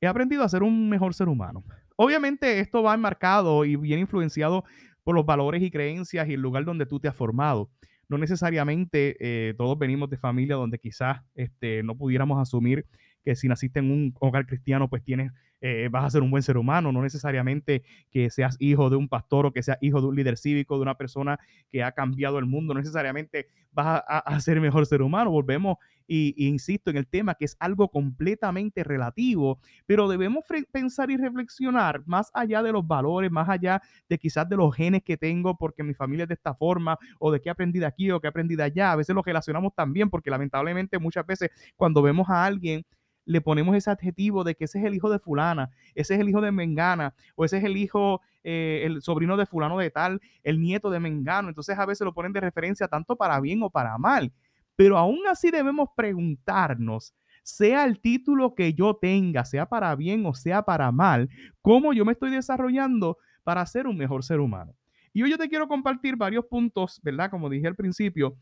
he 0.00 0.06
aprendido 0.06 0.42
a 0.42 0.48
ser 0.48 0.62
un 0.62 0.88
mejor 0.88 1.14
ser 1.14 1.28
humano. 1.28 1.64
Obviamente 1.96 2.60
esto 2.60 2.82
va 2.82 2.94
enmarcado 2.94 3.64
y 3.64 3.76
bien 3.76 4.00
influenciado 4.00 4.64
por 5.04 5.14
los 5.14 5.26
valores 5.26 5.62
y 5.62 5.70
creencias 5.70 6.28
y 6.28 6.34
el 6.34 6.40
lugar 6.40 6.64
donde 6.64 6.86
tú 6.86 7.00
te 7.00 7.08
has 7.08 7.16
formado. 7.16 7.70
No 8.08 8.18
necesariamente 8.18 9.16
eh, 9.20 9.54
todos 9.54 9.78
venimos 9.78 10.10
de 10.10 10.16
familia 10.16 10.56
donde 10.56 10.78
quizás 10.78 11.22
este, 11.34 11.82
no 11.82 11.96
pudiéramos 11.96 12.40
asumir 12.40 12.86
que 13.24 13.36
si 13.36 13.48
naciste 13.48 13.78
en 13.78 13.90
un 13.90 14.14
hogar 14.20 14.46
cristiano, 14.46 14.88
pues 14.88 15.02
tienes 15.02 15.32
eh, 15.64 15.88
vas 15.90 16.04
a 16.04 16.10
ser 16.10 16.22
un 16.22 16.30
buen 16.30 16.42
ser 16.42 16.56
humano, 16.56 16.90
no 16.90 17.02
necesariamente 17.02 17.84
que 18.10 18.30
seas 18.30 18.56
hijo 18.58 18.90
de 18.90 18.96
un 18.96 19.08
pastor 19.08 19.46
o 19.46 19.52
que 19.52 19.62
seas 19.62 19.78
hijo 19.80 20.00
de 20.00 20.08
un 20.08 20.16
líder 20.16 20.36
cívico, 20.36 20.74
de 20.74 20.82
una 20.82 20.96
persona 20.96 21.38
que 21.70 21.84
ha 21.84 21.92
cambiado 21.92 22.40
el 22.40 22.46
mundo, 22.46 22.74
no 22.74 22.80
necesariamente 22.80 23.46
vas 23.70 24.02
a, 24.06 24.40
ser 24.40 24.60
mejor 24.60 24.86
ser 24.86 25.02
humano. 25.02 25.30
Volvemos 25.30 25.76
y, 26.08 26.34
insisto 26.48 26.90
en 26.90 26.96
el 26.96 27.06
tema 27.06 27.36
que 27.36 27.44
es 27.44 27.56
algo 27.60 27.88
completamente 27.88 28.82
relativo, 28.82 29.60
pero 29.86 30.08
debemos 30.08 30.44
pensar 30.72 31.12
y 31.12 31.16
reflexionar 31.16 32.02
más 32.06 32.32
allá 32.34 32.60
de 32.64 32.72
los 32.72 32.84
valores, 32.84 33.30
más 33.30 33.48
allá 33.48 33.80
de 34.08 34.18
quizás 34.18 34.48
de 34.48 34.56
los 34.56 34.74
genes 34.74 35.04
que 35.04 35.16
tengo 35.16 35.56
porque 35.56 35.84
mi 35.84 35.94
familia 35.94 36.24
es 36.24 36.28
de 36.28 36.34
esta 36.34 36.54
forma 36.54 36.98
o 37.20 37.30
de 37.30 37.40
qué 37.40 37.50
aprendí 37.50 37.78
de 37.78 37.86
aquí 37.86 38.10
o 38.10 38.20
qué 38.20 38.26
aprendí 38.26 38.56
de 38.56 38.64
allá. 38.64 38.90
A 38.90 38.96
veces 38.96 39.14
lo 39.14 39.22
relacionamos 39.22 39.72
también 39.76 40.10
porque 40.10 40.28
lamentablemente 40.28 40.98
muchas 40.98 41.24
veces 41.24 41.50
cuando 41.76 42.02
vemos 42.02 42.28
a 42.28 42.44
alguien 42.44 42.84
le 43.24 43.40
ponemos 43.40 43.76
ese 43.76 43.90
adjetivo 43.90 44.44
de 44.44 44.54
que 44.54 44.64
ese 44.64 44.78
es 44.78 44.84
el 44.84 44.94
hijo 44.94 45.10
de 45.10 45.18
fulana, 45.18 45.70
ese 45.94 46.14
es 46.14 46.20
el 46.20 46.28
hijo 46.28 46.40
de 46.40 46.52
Mengana, 46.52 47.14
o 47.36 47.44
ese 47.44 47.58
es 47.58 47.64
el 47.64 47.76
hijo, 47.76 48.20
eh, 48.44 48.82
el 48.84 49.02
sobrino 49.02 49.36
de 49.36 49.46
fulano 49.46 49.78
de 49.78 49.90
tal, 49.90 50.20
el 50.42 50.60
nieto 50.60 50.90
de 50.90 51.00
Mengano. 51.00 51.48
Entonces 51.48 51.78
a 51.78 51.86
veces 51.86 52.04
lo 52.04 52.14
ponen 52.14 52.32
de 52.32 52.40
referencia 52.40 52.88
tanto 52.88 53.16
para 53.16 53.40
bien 53.40 53.62
o 53.62 53.70
para 53.70 53.96
mal. 53.98 54.32
Pero 54.76 54.98
aún 54.98 55.20
así 55.30 55.50
debemos 55.50 55.90
preguntarnos, 55.94 57.14
sea 57.42 57.84
el 57.84 58.00
título 58.00 58.54
que 58.54 58.72
yo 58.74 58.94
tenga, 58.94 59.44
sea 59.44 59.66
para 59.66 59.94
bien 59.96 60.24
o 60.26 60.34
sea 60.34 60.62
para 60.62 60.90
mal, 60.92 61.28
cómo 61.60 61.92
yo 61.92 62.04
me 62.04 62.12
estoy 62.12 62.30
desarrollando 62.30 63.18
para 63.42 63.64
ser 63.66 63.86
un 63.86 63.96
mejor 63.96 64.24
ser 64.24 64.40
humano. 64.40 64.74
Y 65.12 65.22
hoy 65.22 65.30
yo 65.30 65.38
te 65.38 65.48
quiero 65.48 65.68
compartir 65.68 66.16
varios 66.16 66.46
puntos, 66.46 67.00
¿verdad? 67.02 67.30
Como 67.30 67.50
dije 67.50 67.66
al 67.66 67.76
principio, 67.76 68.36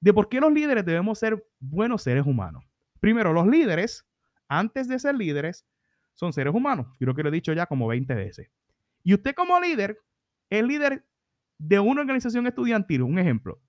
de 0.00 0.14
por 0.14 0.28
qué 0.28 0.40
los 0.40 0.52
líderes 0.52 0.84
debemos 0.84 1.18
ser 1.18 1.44
buenos 1.58 2.02
seres 2.02 2.24
humanos. 2.24 2.67
Primero, 3.00 3.32
los 3.32 3.46
líderes, 3.46 4.06
antes 4.48 4.88
de 4.88 4.98
ser 4.98 5.14
líderes, 5.14 5.66
son 6.14 6.32
seres 6.32 6.54
humanos. 6.54 6.88
Creo 6.98 7.14
que 7.14 7.22
lo 7.22 7.28
he 7.28 7.32
dicho 7.32 7.52
ya 7.52 7.66
como 7.66 7.86
20 7.86 8.14
veces. 8.14 8.50
Y 9.04 9.14
usted 9.14 9.34
como 9.34 9.60
líder 9.60 10.00
es 10.50 10.64
líder 10.64 11.06
de 11.58 11.78
una 11.78 12.00
organización 12.00 12.46
estudiantil, 12.46 13.02
un 13.02 13.18
ejemplo. 13.18 13.60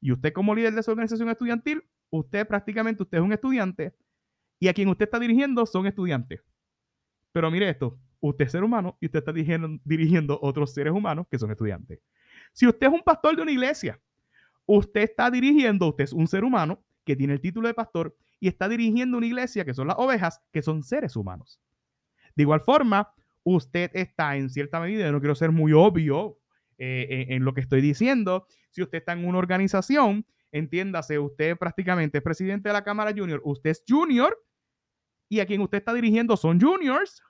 Y 0.00 0.12
usted 0.12 0.32
como 0.32 0.54
líder 0.54 0.74
de 0.74 0.80
esa 0.80 0.92
organización 0.92 1.28
estudiantil, 1.30 1.82
usted 2.10 2.46
prácticamente 2.46 3.02
usted 3.02 3.18
es 3.18 3.24
un 3.24 3.32
estudiante 3.32 3.94
y 4.58 4.68
a 4.68 4.74
quien 4.74 4.88
usted 4.88 5.06
está 5.06 5.18
dirigiendo 5.18 5.66
son 5.66 5.86
estudiantes. 5.86 6.40
Pero 7.32 7.50
mire 7.50 7.68
esto, 7.68 7.98
usted 8.20 8.46
es 8.46 8.52
ser 8.52 8.64
humano 8.64 8.96
y 9.00 9.06
usted 9.06 9.18
está 9.18 9.32
dirigiendo, 9.32 9.80
dirigiendo 9.84 10.38
otros 10.40 10.72
seres 10.72 10.92
humanos 10.92 11.26
que 11.30 11.38
son 11.38 11.50
estudiantes. 11.50 12.00
Si 12.52 12.66
usted 12.66 12.86
es 12.86 12.92
un 12.92 13.02
pastor 13.02 13.36
de 13.36 13.42
una 13.42 13.52
iglesia, 13.52 14.00
usted 14.64 15.02
está 15.02 15.30
dirigiendo, 15.30 15.88
usted 15.88 16.04
es 16.04 16.12
un 16.12 16.26
ser 16.26 16.44
humano 16.44 16.82
que 17.04 17.16
tiene 17.16 17.34
el 17.34 17.40
título 17.40 17.68
de 17.68 17.74
pastor 17.74 18.16
y 18.40 18.48
está 18.48 18.68
dirigiendo 18.68 19.16
una 19.18 19.26
iglesia 19.26 19.64
que 19.64 19.74
son 19.74 19.88
las 19.88 19.96
ovejas, 19.98 20.42
que 20.52 20.62
son 20.62 20.82
seres 20.82 21.16
humanos. 21.16 21.60
De 22.34 22.42
igual 22.42 22.60
forma, 22.60 23.12
usted 23.44 23.90
está 23.94 24.36
en 24.36 24.50
cierta 24.50 24.80
medida, 24.80 25.10
no 25.10 25.20
quiero 25.20 25.34
ser 25.34 25.52
muy 25.52 25.72
obvio, 25.72 26.38
eh, 26.78 27.28
en, 27.30 27.42
lo 27.42 27.54
que 27.54 27.62
estoy 27.62 27.80
diciendo. 27.80 28.46
Si 28.70 28.82
usted 28.82 28.98
está 28.98 29.12
en 29.12 29.26
una 29.26 29.38
organización, 29.38 30.26
entiéndase, 30.52 31.18
usted 31.18 31.56
prácticamente 31.56 32.18
es 32.18 32.24
presidente 32.24 32.68
de 32.68 32.74
la 32.74 32.84
Cámara 32.84 33.12
Junior, 33.16 33.40
usted 33.44 33.70
es 33.70 33.82
junior 33.88 34.36
y 35.28 35.40
a 35.40 35.46
quien 35.46 35.62
usted 35.62 35.78
está 35.78 35.94
dirigiendo 35.94 36.36
son 36.36 36.60
juniors 36.60 37.22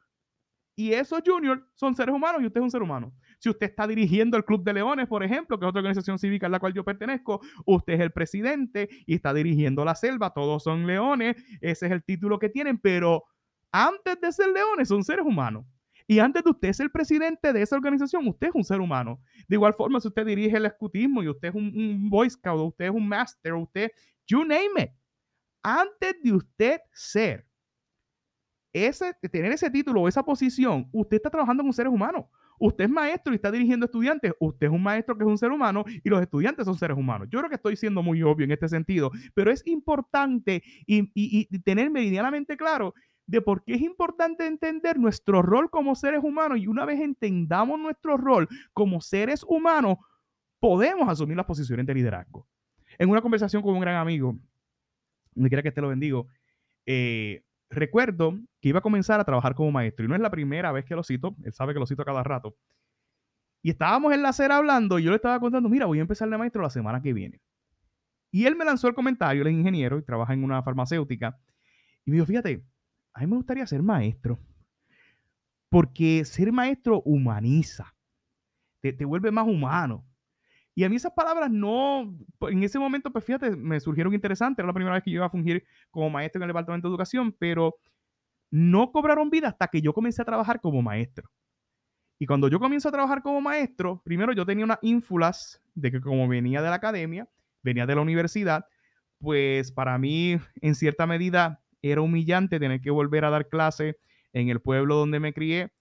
y 0.75 0.93
esos 0.93 1.23
juniors 1.25 1.63
son 1.75 1.95
seres 1.95 2.13
humanos 2.13 2.43
y 2.43 2.47
usted 2.47 2.61
es 2.61 2.65
un 2.65 2.71
ser 2.73 2.83
humano. 2.83 3.15
Si 3.39 3.49
usted 3.49 3.67
está 3.67 3.87
dirigiendo 3.87 4.37
el 4.37 4.45
Club 4.45 4.65
de 4.65 4.73
Leones, 4.73 5.07
por 5.07 5.23
ejemplo, 5.23 5.59
que 5.59 5.65
es 5.65 5.69
otra 5.69 5.81
organización 5.81 6.19
cívica 6.19 6.47
a 6.47 6.51
la 6.51 6.59
cual 6.59 6.73
yo 6.73 6.85
pertenezco, 6.85 7.41
usted 7.65 7.95
es 7.95 8.01
el 8.01 8.13
presidente 8.13 8.89
y 9.07 9.15
está 9.15 9.35
dirigiendo 9.35 9.85
la 9.85 9.95
selva, 9.95 10.33
todos 10.33 10.63
son 10.63 10.87
leones, 10.87 11.37
ese 11.61 11.87
es 11.87 11.93
el 11.93 12.03
título 12.03 12.39
que 12.39 12.49
tienen, 12.49 12.79
pero 12.79 13.25
antes 13.71 14.21
de 14.21 14.33
ser 14.33 14.49
leones 14.49 14.89
son 14.89 15.05
seres 15.05 15.25
humanos. 15.25 15.67
Y 16.09 16.21
antes 16.21 16.45
de 16.45 16.51
usted 16.51 16.73
ser 16.73 16.91
presidente 16.91 17.53
de 17.53 17.63
esa 17.63 17.77
organización, 17.77 18.27
usted 18.29 18.49
es 18.49 18.55
un 18.55 18.65
ser 18.65 18.81
humano. 18.81 19.21
De 19.49 19.57
igual 19.57 19.75
forma, 19.75 20.01
si 20.01 20.07
usted 20.07 20.25
dirige 20.25 20.57
el 20.57 20.67
escutismo 20.67 21.23
y 21.23 21.29
usted 21.29 21.49
es 21.49 21.55
un, 21.55 21.65
un 21.77 22.09
Boy 22.09 22.31
Scout, 22.31 22.61
usted 22.61 22.87
es 22.87 22.91
un 22.93 23.09
Master, 23.09 23.55
usted, 23.55 23.91
you 24.27 24.45
name 24.45 24.71
it. 24.79 24.91
Antes 25.63 26.15
de 26.23 26.33
usted 26.33 26.81
ser 26.93 27.45
ese, 28.73 29.15
tener 29.33 29.53
ese 29.53 29.71
título 29.71 30.03
o 30.03 30.09
esa 30.09 30.23
posición, 30.23 30.89
usted 30.93 31.17
está 31.17 31.31
trabajando 31.31 31.63
con 31.63 31.73
seres 31.73 31.93
humanos. 31.93 32.27
Usted 32.59 32.85
es 32.85 32.91
maestro 32.91 33.33
y 33.33 33.37
está 33.37 33.51
dirigiendo 33.51 33.87
estudiantes. 33.87 34.33
Usted 34.41 34.67
es 34.67 34.73
un 34.73 34.83
maestro 34.83 35.17
que 35.17 35.25
es 35.25 35.29
un 35.29 35.39
ser 35.39 35.51
humano 35.51 35.85
y 36.03 36.09
los 36.09 36.21
estudiantes 36.21 36.65
son 36.65 36.77
seres 36.77 36.97
humanos. 36.97 37.29
Yo 37.31 37.39
creo 37.39 37.49
que 37.49 37.57
estoy 37.57 37.77
siendo 37.77 38.03
muy 38.03 38.23
obvio 38.23 38.45
en 38.45 38.53
este 38.53 38.69
sentido, 38.69 39.11
pero 39.35 39.51
es 39.51 39.67
importante 39.67 40.63
y, 40.87 41.47
tener 41.61 41.91
meridianamente 41.91 42.57
claro 42.57 42.95
de 43.27 43.41
por 43.41 43.65
qué 43.65 43.75
es 43.75 43.81
importante 43.81 44.47
entender 44.47 44.99
nuestro 44.99 45.43
rol 45.43 45.69
como 45.69 45.95
seres 45.95 46.23
humanos 46.23 46.59
y 46.59 46.69
una 46.69 46.85
vez 46.85 47.01
entendamos 47.01 47.79
nuestro 47.79 48.17
rol 48.17 48.49
como 48.73 49.01
seres 49.01 49.45
humanos, 49.49 49.99
podemos 50.61 51.09
asumir 51.09 51.37
las 51.37 51.47
posiciones 51.47 51.87
de 51.87 51.95
liderazgo. 51.95 52.47
En 52.99 53.11
una 53.11 53.21
conversación 53.21 53.63
con 53.63 53.75
un 53.75 53.81
gran 53.81 53.97
amigo, 53.97 54.39
donde 55.35 55.51
quiera 55.51 55.63
que 55.63 55.69
esté 55.69 55.81
lo 55.81 55.89
bendigo, 55.89 56.29
eh, 56.87 57.43
recuerdo 57.71 58.39
que 58.61 58.69
iba 58.69 58.79
a 58.79 58.83
comenzar 58.83 59.21
a 59.21 59.25
trabajar 59.25 59.55
como 59.55 59.71
maestro 59.73 60.05
y 60.05 60.09
no 60.09 60.15
es 60.15 60.21
la 60.21 60.31
primera 60.31 60.73
vez 60.73 60.85
que 60.85 60.95
lo 60.95 61.03
cito, 61.03 61.37
él 61.45 61.53
sabe 61.53 61.73
que 61.75 61.81
lo 61.81 61.87
cito 61.87 62.05
cada 62.05 62.23
rato. 62.23 62.57
Y 63.63 63.71
estábamos 63.71 64.13
en 64.13 64.23
la 64.23 64.29
acera 64.29 64.57
hablando 64.57 64.99
y 64.99 65.05
yo 65.05 65.11
le 65.11 65.17
estaba 65.17 65.41
contando, 65.41 65.69
mira, 65.69 65.87
voy 65.87 65.99
a 65.99 66.03
empezar 66.03 66.29
de 66.29 66.39
maestro 66.39 66.63
la 66.63 66.71
semana 66.71 67.03
que 67.03 67.13
viene. 67.13 67.41
Y 68.31 68.47
él 68.47 68.57
me 68.57 68.65
lanzó 68.65 68.89
el 68.89 68.95
comentario, 68.95 69.43
él 69.43 69.49
es 69.49 69.55
ingeniero 69.55 69.99
y 69.99 70.05
trabaja 70.05 70.35
en 70.35 70.45
una 70.45 70.63
farmacéutica, 70.63 71.39
y 72.05 72.11
me 72.11 72.17
dijo, 72.17 72.27
fíjate, 72.27 72.65
a 73.15 73.21
mí 73.21 73.27
me 73.27 73.37
gustaría 73.37 73.67
ser 73.67 73.83
maestro, 73.83 74.39
porque 75.69 76.25
ser 76.25 76.53
maestro 76.53 77.03
humaniza, 77.03 77.95
te, 78.81 78.93
te 78.93 79.05
vuelve 79.05 79.31
más 79.31 79.47
humano. 79.47 80.07
Y 80.79 80.85
a 80.85 80.91
mí 80.91 80.97
esas 80.97 81.13
palabras 81.13 81.51
no, 81.51 82.15
pues, 82.39 82.53
en 82.53 82.63
ese 82.63 82.79
momento, 82.79 83.11
pues 83.11 83.25
fíjate, 83.25 83.57
me 83.57 83.81
surgieron 83.81 84.13
interesantes. 84.13 84.59
Era 84.63 84.67
la 84.67 84.75
primera 84.75 84.95
vez 84.95 85.03
que 85.03 85.11
yo 85.11 85.17
iba 85.17 85.27
a 85.27 85.31
fungir 85.31 85.65
como 85.91 86.11
maestro 86.11 86.39
en 86.39 86.43
el 86.43 86.49
Departamento 86.49 86.87
de 86.87 86.93
Educación, 86.93 87.35
pero 87.39 87.77
no 88.51 88.93
cobraron 88.93 89.31
vida 89.31 89.49
hasta 89.49 89.69
que 89.69 89.81
yo 89.81 89.95
comencé 89.95 90.21
a 90.21 90.27
trabajar 90.27 90.61
como 90.61 90.83
maestro. 90.83 91.31
Y 92.19 92.27
cuando 92.27 92.49
yo 92.49 92.61
comienzo 92.61 92.91
a 92.91 92.93
trabajar 92.93 93.23
como 93.23 93.41
maestro, 93.41 94.03
primero 94.05 94.35
yo 94.35 94.45
tenía 94.45 94.67
unas 94.67 94.79
ínfulas 94.83 95.63
de 95.75 95.93
que 95.93 96.01
como 96.03 96.29
venía 96.29 96.61
de 96.61 96.69
la 96.69 96.77
academia, 96.77 97.27
venía 97.63 97.87
de 97.87 97.95
la 97.95 98.03
universidad, 98.03 98.67
pues 99.19 99.73
para 99.73 99.97
mí 99.97 100.39
en 100.61 100.75
cierta 100.75 101.07
medida 101.07 101.63
era 101.81 102.03
humillante 102.03 102.61
tener 102.61 102.83
que 102.83 102.91
volver 102.91 103.25
a 103.25 103.31
dar 103.31 103.49
clase 103.49 103.97
en 104.35 104.51
el 104.51 104.61
pueblo 104.61 104.97
donde 104.97 105.21
me 105.21 105.33
crié, 105.33 105.73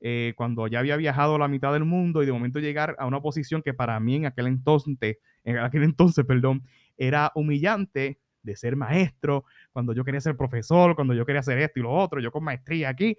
eh, 0.00 0.34
cuando 0.36 0.66
ya 0.66 0.80
había 0.80 0.96
viajado 0.96 1.38
la 1.38 1.48
mitad 1.48 1.72
del 1.72 1.84
mundo 1.84 2.22
y 2.22 2.26
de 2.26 2.32
momento 2.32 2.60
llegar 2.60 2.96
a 2.98 3.06
una 3.06 3.22
posición 3.22 3.62
que 3.62 3.72
para 3.72 3.98
mí 3.98 4.16
en 4.16 4.26
aquel 4.26 4.46
entonces, 4.46 5.18
en 5.44 5.58
aquel 5.58 5.82
entonces, 5.84 6.24
perdón, 6.24 6.62
era 6.96 7.32
humillante 7.34 8.20
de 8.42 8.56
ser 8.56 8.76
maestro, 8.76 9.44
cuando 9.72 9.92
yo 9.92 10.04
quería 10.04 10.20
ser 10.20 10.36
profesor, 10.36 10.94
cuando 10.94 11.14
yo 11.14 11.26
quería 11.26 11.40
hacer 11.40 11.58
esto 11.58 11.80
y 11.80 11.82
lo 11.82 11.92
otro, 11.92 12.20
yo 12.20 12.30
con 12.30 12.44
maestría 12.44 12.90
aquí, 12.90 13.16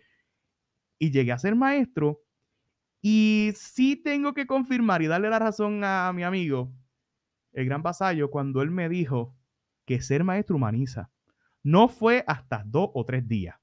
y 1.00 1.12
llegué 1.12 1.32
a 1.32 1.38
ser 1.38 1.56
maestro. 1.56 2.22
Y 3.02 3.52
sí 3.56 3.96
tengo 3.98 4.34
que 4.34 4.48
confirmar 4.48 5.02
y 5.02 5.08
darle 5.08 5.30
la 5.30 5.40
razón 5.40 5.84
a 5.84 6.12
mi 6.14 6.24
amigo, 6.24 6.72
el 7.54 7.66
gran 7.66 7.84
vasallo, 7.84 8.32
cuando 8.32 8.62
él 8.62 8.72
me 8.72 8.88
dijo 8.88 9.36
que 9.86 10.02
ser 10.02 10.24
maestro 10.24 10.56
humaniza. 10.56 11.10
No 11.64 11.90
fue 11.90 12.24
hasta 12.28 12.64
dos 12.66 12.90
o 12.94 13.06
tres 13.06 13.28
días. 13.28 13.56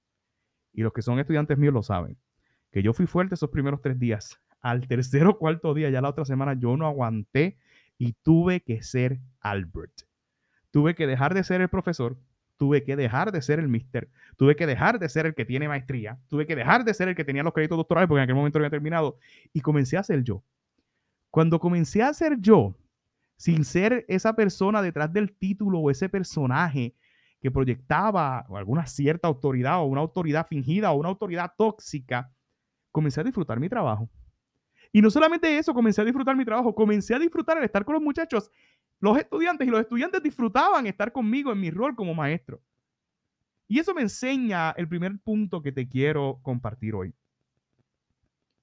Y 0.73 0.83
los 0.83 0.92
que 0.92 1.02
son 1.02 1.18
estudiantes 1.18 1.56
míos 1.56 1.73
lo 1.73 1.83
saben 1.83 2.18
que 2.75 2.83
yo 2.83 2.93
fui 2.93 3.07
fuerte 3.07 3.37
esos 3.37 3.50
primeros 3.50 3.81
tres 3.81 4.00
días. 4.00 4.40
Al 4.61 4.88
tercer 4.88 5.28
o 5.28 5.38
cuarto 5.38 5.75
día, 5.75 5.90
ya 5.90 6.00
la 6.00 6.09
otra 6.09 6.25
semana, 6.25 6.54
yo 6.54 6.76
no 6.76 6.88
aguanté 6.88 7.57
y 7.99 8.14
tuve 8.14 8.62
que 8.62 8.83
ser 8.83 9.21
Albert. 9.38 9.93
Tuve 10.73 10.97
que 10.97 11.07
dejar 11.07 11.35
de 11.35 11.45
ser 11.45 11.61
el 11.61 11.69
profesor, 11.69 12.19
tuve 12.57 12.83
que 12.83 12.97
dejar 12.97 13.31
de 13.31 13.43
ser 13.43 13.61
el 13.61 13.69
mister, 13.69 14.11
tuve 14.37 14.57
que 14.57 14.66
dejar 14.66 14.99
de 14.99 15.09
ser 15.09 15.26
el 15.26 15.37
que 15.37 15.45
tiene 15.45 15.69
maestría, 15.69 16.19
tuve 16.26 16.49
que 16.49 16.57
dejar 16.57 16.85
de 16.85 16.93
ser 16.95 17.07
el 17.07 17.14
que 17.14 17.25
tenía 17.25 17.45
los 17.45 17.52
créditos 17.52 17.78
doctorales 17.78 18.09
porque 18.09 18.19
en 18.19 18.25
aquel 18.25 18.35
momento 18.35 18.59
había 18.59 18.71
terminado 18.71 19.19
y 19.52 19.61
comencé 19.61 19.97
a 19.97 20.02
ser 20.02 20.25
yo. 20.25 20.43
Cuando 21.31 21.61
comencé 21.61 22.02
a 22.02 22.12
ser 22.12 22.40
yo, 22.40 22.75
sin 23.37 23.64
ser 23.64 24.04
esa 24.09 24.35
persona 24.35 24.83
detrás 24.83 25.12
del 25.12 25.31
título 25.31 25.78
o 25.78 25.93
ese 25.93 26.09
personaje 26.09 26.97
que 27.40 27.52
proyectaba 27.52 28.40
alguna 28.40 28.85
cierta 28.87 29.28
autoridad 29.28 29.78
o 29.78 29.85
una 29.85 30.00
autoridad 30.00 30.49
fingida 30.49 30.90
o 30.90 30.97
una 30.97 31.11
autoridad 31.11 31.52
tóxica, 31.57 32.34
comencé 32.95 33.21
a 33.21 33.25
disfrutar 33.25 33.59
mi 33.59 33.69
trabajo. 33.69 34.09
Y 34.93 35.03
no 35.03 35.11
solamente 35.11 35.59
eso, 35.59 35.75
comencé 35.75 36.01
a 36.01 36.05
disfrutar 36.05 36.37
mi 36.37 36.45
trabajo, 36.45 36.73
comencé 36.73 37.13
a 37.13 37.19
disfrutar 37.19 37.59
el 37.59 37.65
estar 37.65 37.85
con 37.85 37.95
los 37.95 38.03
muchachos, 38.03 38.53
los 39.01 39.19
estudiantes, 39.19 39.67
y 39.67 39.71
los 39.73 39.81
estudiantes 39.81 40.23
disfrutaban 40.23 40.87
estar 40.87 41.11
conmigo 41.11 41.51
en 41.51 41.59
mi 41.59 41.73
rol 41.73 41.97
como 41.97 42.15
maestro. 42.15 42.63
Y 43.67 43.81
eso 43.81 43.95
me 43.95 44.03
enseña 44.03 44.71
el 44.77 44.87
primer 44.87 45.19
punto 45.19 45.61
que 45.61 45.73
te 45.73 45.89
quiero 45.89 46.39
compartir 46.43 46.95
hoy. 46.95 47.13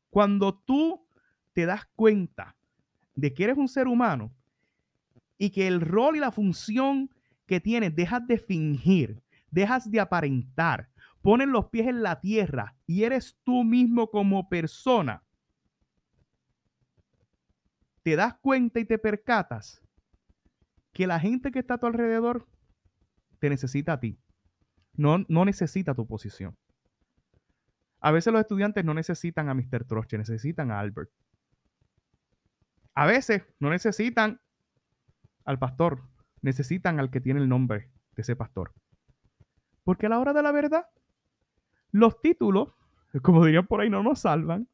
Cuando 0.09 0.53
tú 0.53 1.05
te 1.51 1.65
das 1.65 1.85
cuenta 1.97 2.55
de 3.13 3.33
que 3.33 3.43
eres 3.43 3.57
un 3.57 3.67
ser 3.67 3.89
humano 3.89 4.31
y 5.37 5.49
que 5.49 5.67
el 5.67 5.81
rol 5.81 6.15
y 6.15 6.19
la 6.19 6.31
función 6.31 7.09
que 7.47 7.59
tienes 7.59 7.93
dejas 7.93 8.25
de 8.25 8.37
fingir, 8.37 9.21
dejas 9.49 9.91
de 9.91 9.99
aparentar, 9.99 10.87
pones 11.21 11.47
los 11.47 11.69
pies 11.69 11.87
en 11.87 12.03
la 12.03 12.19
tierra 12.19 12.75
y 12.85 13.03
eres 13.03 13.37
tú 13.43 13.63
mismo 13.63 14.09
como 14.09 14.49
persona, 14.49 15.23
te 18.03 18.15
das 18.15 18.35
cuenta 18.41 18.79
y 18.79 18.85
te 18.85 18.97
percatas 18.97 19.81
que 20.91 21.07
la 21.07 21.19
gente 21.19 21.51
que 21.51 21.59
está 21.59 21.75
a 21.75 21.77
tu 21.77 21.87
alrededor 21.87 22.47
te 23.39 23.49
necesita 23.49 23.93
a 23.93 23.99
ti. 23.99 24.19
No, 24.93 25.23
no 25.29 25.45
necesita 25.45 25.93
tu 25.93 26.05
posición. 26.05 26.57
A 27.99 28.11
veces 28.11 28.33
los 28.33 28.41
estudiantes 28.41 28.83
no 28.83 28.93
necesitan 28.93 29.47
a 29.49 29.53
Mr. 29.53 29.85
Troche, 29.85 30.17
necesitan 30.17 30.71
a 30.71 30.79
Albert. 30.79 31.11
A 32.93 33.05
veces 33.05 33.43
no 33.59 33.69
necesitan 33.69 34.41
al 35.45 35.59
pastor, 35.59 36.01
necesitan 36.41 36.99
al 36.99 37.09
que 37.09 37.21
tiene 37.21 37.39
el 37.39 37.47
nombre 37.47 37.91
de 38.15 38.21
ese 38.21 38.35
pastor. 38.35 38.73
Porque 39.83 40.07
a 40.07 40.09
la 40.09 40.19
hora 40.19 40.33
de 40.33 40.41
la 40.41 40.51
verdad, 40.51 40.87
los 41.91 42.21
títulos, 42.21 42.73
como 43.21 43.45
dirían 43.45 43.67
por 43.67 43.81
ahí, 43.81 43.89
no 43.89 44.03
nos 44.03 44.19
salvan. 44.19 44.67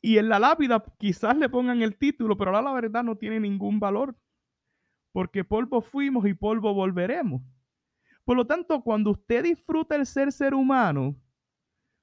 Y 0.00 0.18
en 0.18 0.28
la 0.28 0.38
lápida 0.38 0.84
quizás 0.98 1.36
le 1.36 1.48
pongan 1.48 1.82
el 1.82 1.96
título, 1.96 2.36
pero 2.36 2.50
ahora 2.50 2.62
la 2.62 2.72
verdad 2.72 3.02
no 3.02 3.16
tiene 3.16 3.40
ningún 3.40 3.80
valor. 3.80 4.16
Porque 5.12 5.44
polvo 5.44 5.80
fuimos 5.80 6.26
y 6.26 6.34
polvo 6.34 6.74
volveremos. 6.74 7.42
Por 8.24 8.36
lo 8.36 8.46
tanto, 8.46 8.82
cuando 8.82 9.12
usted 9.12 9.44
disfruta 9.44 9.96
el 9.96 10.06
ser 10.06 10.32
ser 10.32 10.54
humano, 10.54 11.16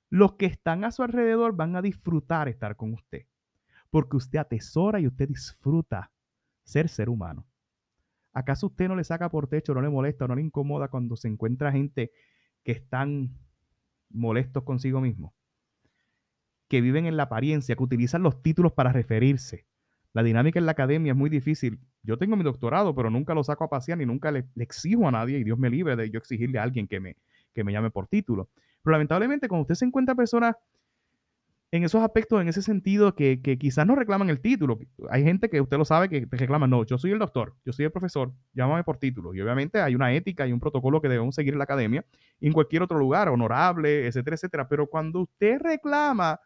los 0.10 0.34
que 0.34 0.46
están 0.46 0.84
a 0.84 0.92
su 0.92 1.04
alrededor 1.04 1.56
van 1.56 1.76
a 1.76 1.82
disfrutar 1.82 2.48
estar 2.48 2.76
con 2.76 2.94
usted. 2.94 3.26
Porque 3.90 4.18
usted 4.18 4.40
atesora 4.40 5.00
y 5.00 5.08
usted 5.08 5.28
disfruta 5.28 6.12
ser 6.64 6.90
ser 6.90 7.10
humano. 7.10 7.46
¿Acaso 8.34 8.68
usted 8.68 8.88
no 8.88 8.96
le 8.96 9.04
saca 9.04 9.30
por 9.30 9.48
techo, 9.48 9.74
no 9.74 9.82
le 9.82 9.90
molesta, 9.90 10.28
no 10.28 10.36
le 10.36 10.42
incomoda 10.42 10.88
cuando 10.88 11.16
se 11.16 11.28
encuentra 11.28 11.72
gente 11.72 12.12
que 12.64 12.72
están 12.72 13.38
molestos 14.14 14.64
consigo 14.64 15.02
mismos, 15.02 15.34
que 16.70 16.82
viven 16.82 17.06
en 17.06 17.18
la 17.18 17.24
apariencia, 17.24 17.76
que 17.76 17.84
utilizan 17.84 18.24
los 18.24 18.42
títulos 18.42 18.74
para 18.74 18.92
referirse. 18.92 19.66
La 20.14 20.24
dinámica 20.24 20.60
en 20.60 20.66
la 20.66 20.74
academia 20.74 21.12
es 21.12 21.18
muy 21.18 21.30
difícil. 21.30 21.80
Yo 22.04 22.18
tengo 22.18 22.36
mi 22.36 22.44
doctorado, 22.44 22.94
pero 22.96 23.10
nunca 23.10 23.34
lo 23.34 23.44
saco 23.44 23.64
a 23.64 23.70
pasear 23.70 23.98
ni 23.98 24.06
nunca 24.06 24.32
le, 24.32 24.46
exijo 24.56 25.08
a 25.08 25.12
nadie, 25.12 25.40
y 25.40 25.44
Dios 25.44 25.58
me 25.58 25.70
libre 25.70 25.96
de 25.96 26.10
yo 26.10 26.20
exigirle 26.20 26.60
a 26.60 26.64
alguien 26.64 26.88
que 26.88 27.00
me, 27.00 27.18
que 27.54 27.64
me 27.64 27.72
llame 27.72 27.90
por 27.90 28.08
título. 28.08 28.50
Pero 28.84 28.92
lamentablemente, 28.92 29.48
cuando 29.48 29.64
usted 29.64 29.76
se 29.76 29.86
encuentra 29.86 30.14
personas 30.14 30.56
en 31.74 31.84
esos 31.84 32.04
aspectos, 32.04 32.40
en 32.40 32.48
ese 32.48 32.62
sentido, 32.62 33.16
que, 33.16 33.42
quizás 33.60 33.88
no 33.88 33.96
reclaman 33.96 34.30
el 34.30 34.40
título. 34.40 34.78
Hay 35.10 35.24
gente 35.24 35.50
que 35.50 35.60
usted 35.60 35.76
lo 35.80 35.86
sabe 35.86 36.08
que 36.08 36.28
te 36.28 36.38
reclama, 36.38 36.68
no, 36.68 36.86
yo 36.86 37.00
soy 37.00 37.10
el 37.10 37.18
doctor, 37.18 37.56
yo 37.66 37.74
soy 37.74 37.86
el 37.86 37.92
profesor, 37.92 38.32
llámame 38.54 38.84
por 38.84 38.98
título. 38.98 39.34
Y 39.34 39.42
obviamente 39.42 39.82
hay 39.82 39.96
una 39.96 40.14
ética 40.14 40.46
y 40.46 40.54
un 40.54 40.60
protocolo 40.60 41.02
que 41.02 41.10
debemos 41.10 41.34
seguir 41.34 41.54
en 41.54 41.58
la 41.58 41.64
academia 41.64 42.06
en 42.40 42.54
cualquier 42.54 42.84
otro 42.84 43.00
lugar, 43.00 43.28
honorable, 43.28 44.06
etcétera, 44.06 44.36
etcétera. 44.36 44.70
Pero 44.70 44.86
cuando 44.86 45.22
usted 45.22 45.60
reclama 45.60 46.40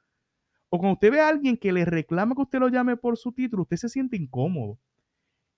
o 0.70 0.80
cuando 0.80 0.94
usted 0.94 1.12
ve 1.12 1.20
a 1.20 1.28
alguien 1.28 1.58
que 1.58 1.74
le 1.74 1.84
reclama 1.84 2.34
que 2.34 2.44
usted 2.44 2.60
lo 2.60 2.70
llame 2.70 2.96
por 2.96 3.18
su 3.18 3.34
título, 3.34 3.64
usted 3.64 3.76
se 3.76 3.90
siente 3.90 4.16
incómodo. 4.16 4.80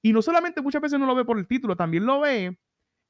Y 0.02 0.14
no 0.14 0.24
solamente 0.24 0.64
muchas 0.64 0.82
veces 0.82 1.00
no 1.00 1.06
lo 1.06 1.14
ve 1.14 1.26
por 1.26 1.38
el 1.38 1.46
título, 1.46 1.76
también 1.76 2.08
lo 2.08 2.22
ve 2.22 2.58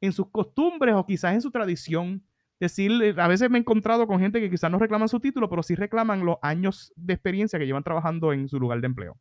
en 0.01 0.11
sus 0.11 0.29
costumbres 0.29 0.93
o 0.93 1.05
quizás 1.05 1.35
en 1.35 1.41
su 1.41 1.51
tradición. 1.51 2.21
Decir, 2.59 2.91
a 3.17 3.27
veces 3.27 3.49
me 3.49 3.57
he 3.57 3.61
encontrado 3.61 4.05
con 4.05 4.19
gente 4.19 4.41
que 4.41 4.49
quizás 4.49 4.69
no 4.69 4.79
reclaman 4.79 5.07
su 5.07 5.19
título, 5.19 5.49
pero 5.49 5.63
sí 5.63 5.75
reclaman 5.75 6.25
los 6.25 6.37
años 6.41 6.91
de 6.95 7.13
experiencia 7.13 7.57
que 7.57 7.65
llevan 7.65 7.83
trabajando 7.83 8.33
en 8.33 8.49
su 8.49 8.59
lugar 8.59 8.81
de 8.81 8.87
empleo. 8.87 9.17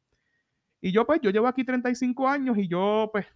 Y 0.81 0.93
yo, 0.93 1.07
pues, 1.07 1.21
yo 1.21 1.31
llevo 1.31 1.47
aquí 1.47 1.65
35 1.65 2.29
años 2.29 2.59
y 2.59 2.67
yo, 2.67 3.11
pues, 3.13 3.27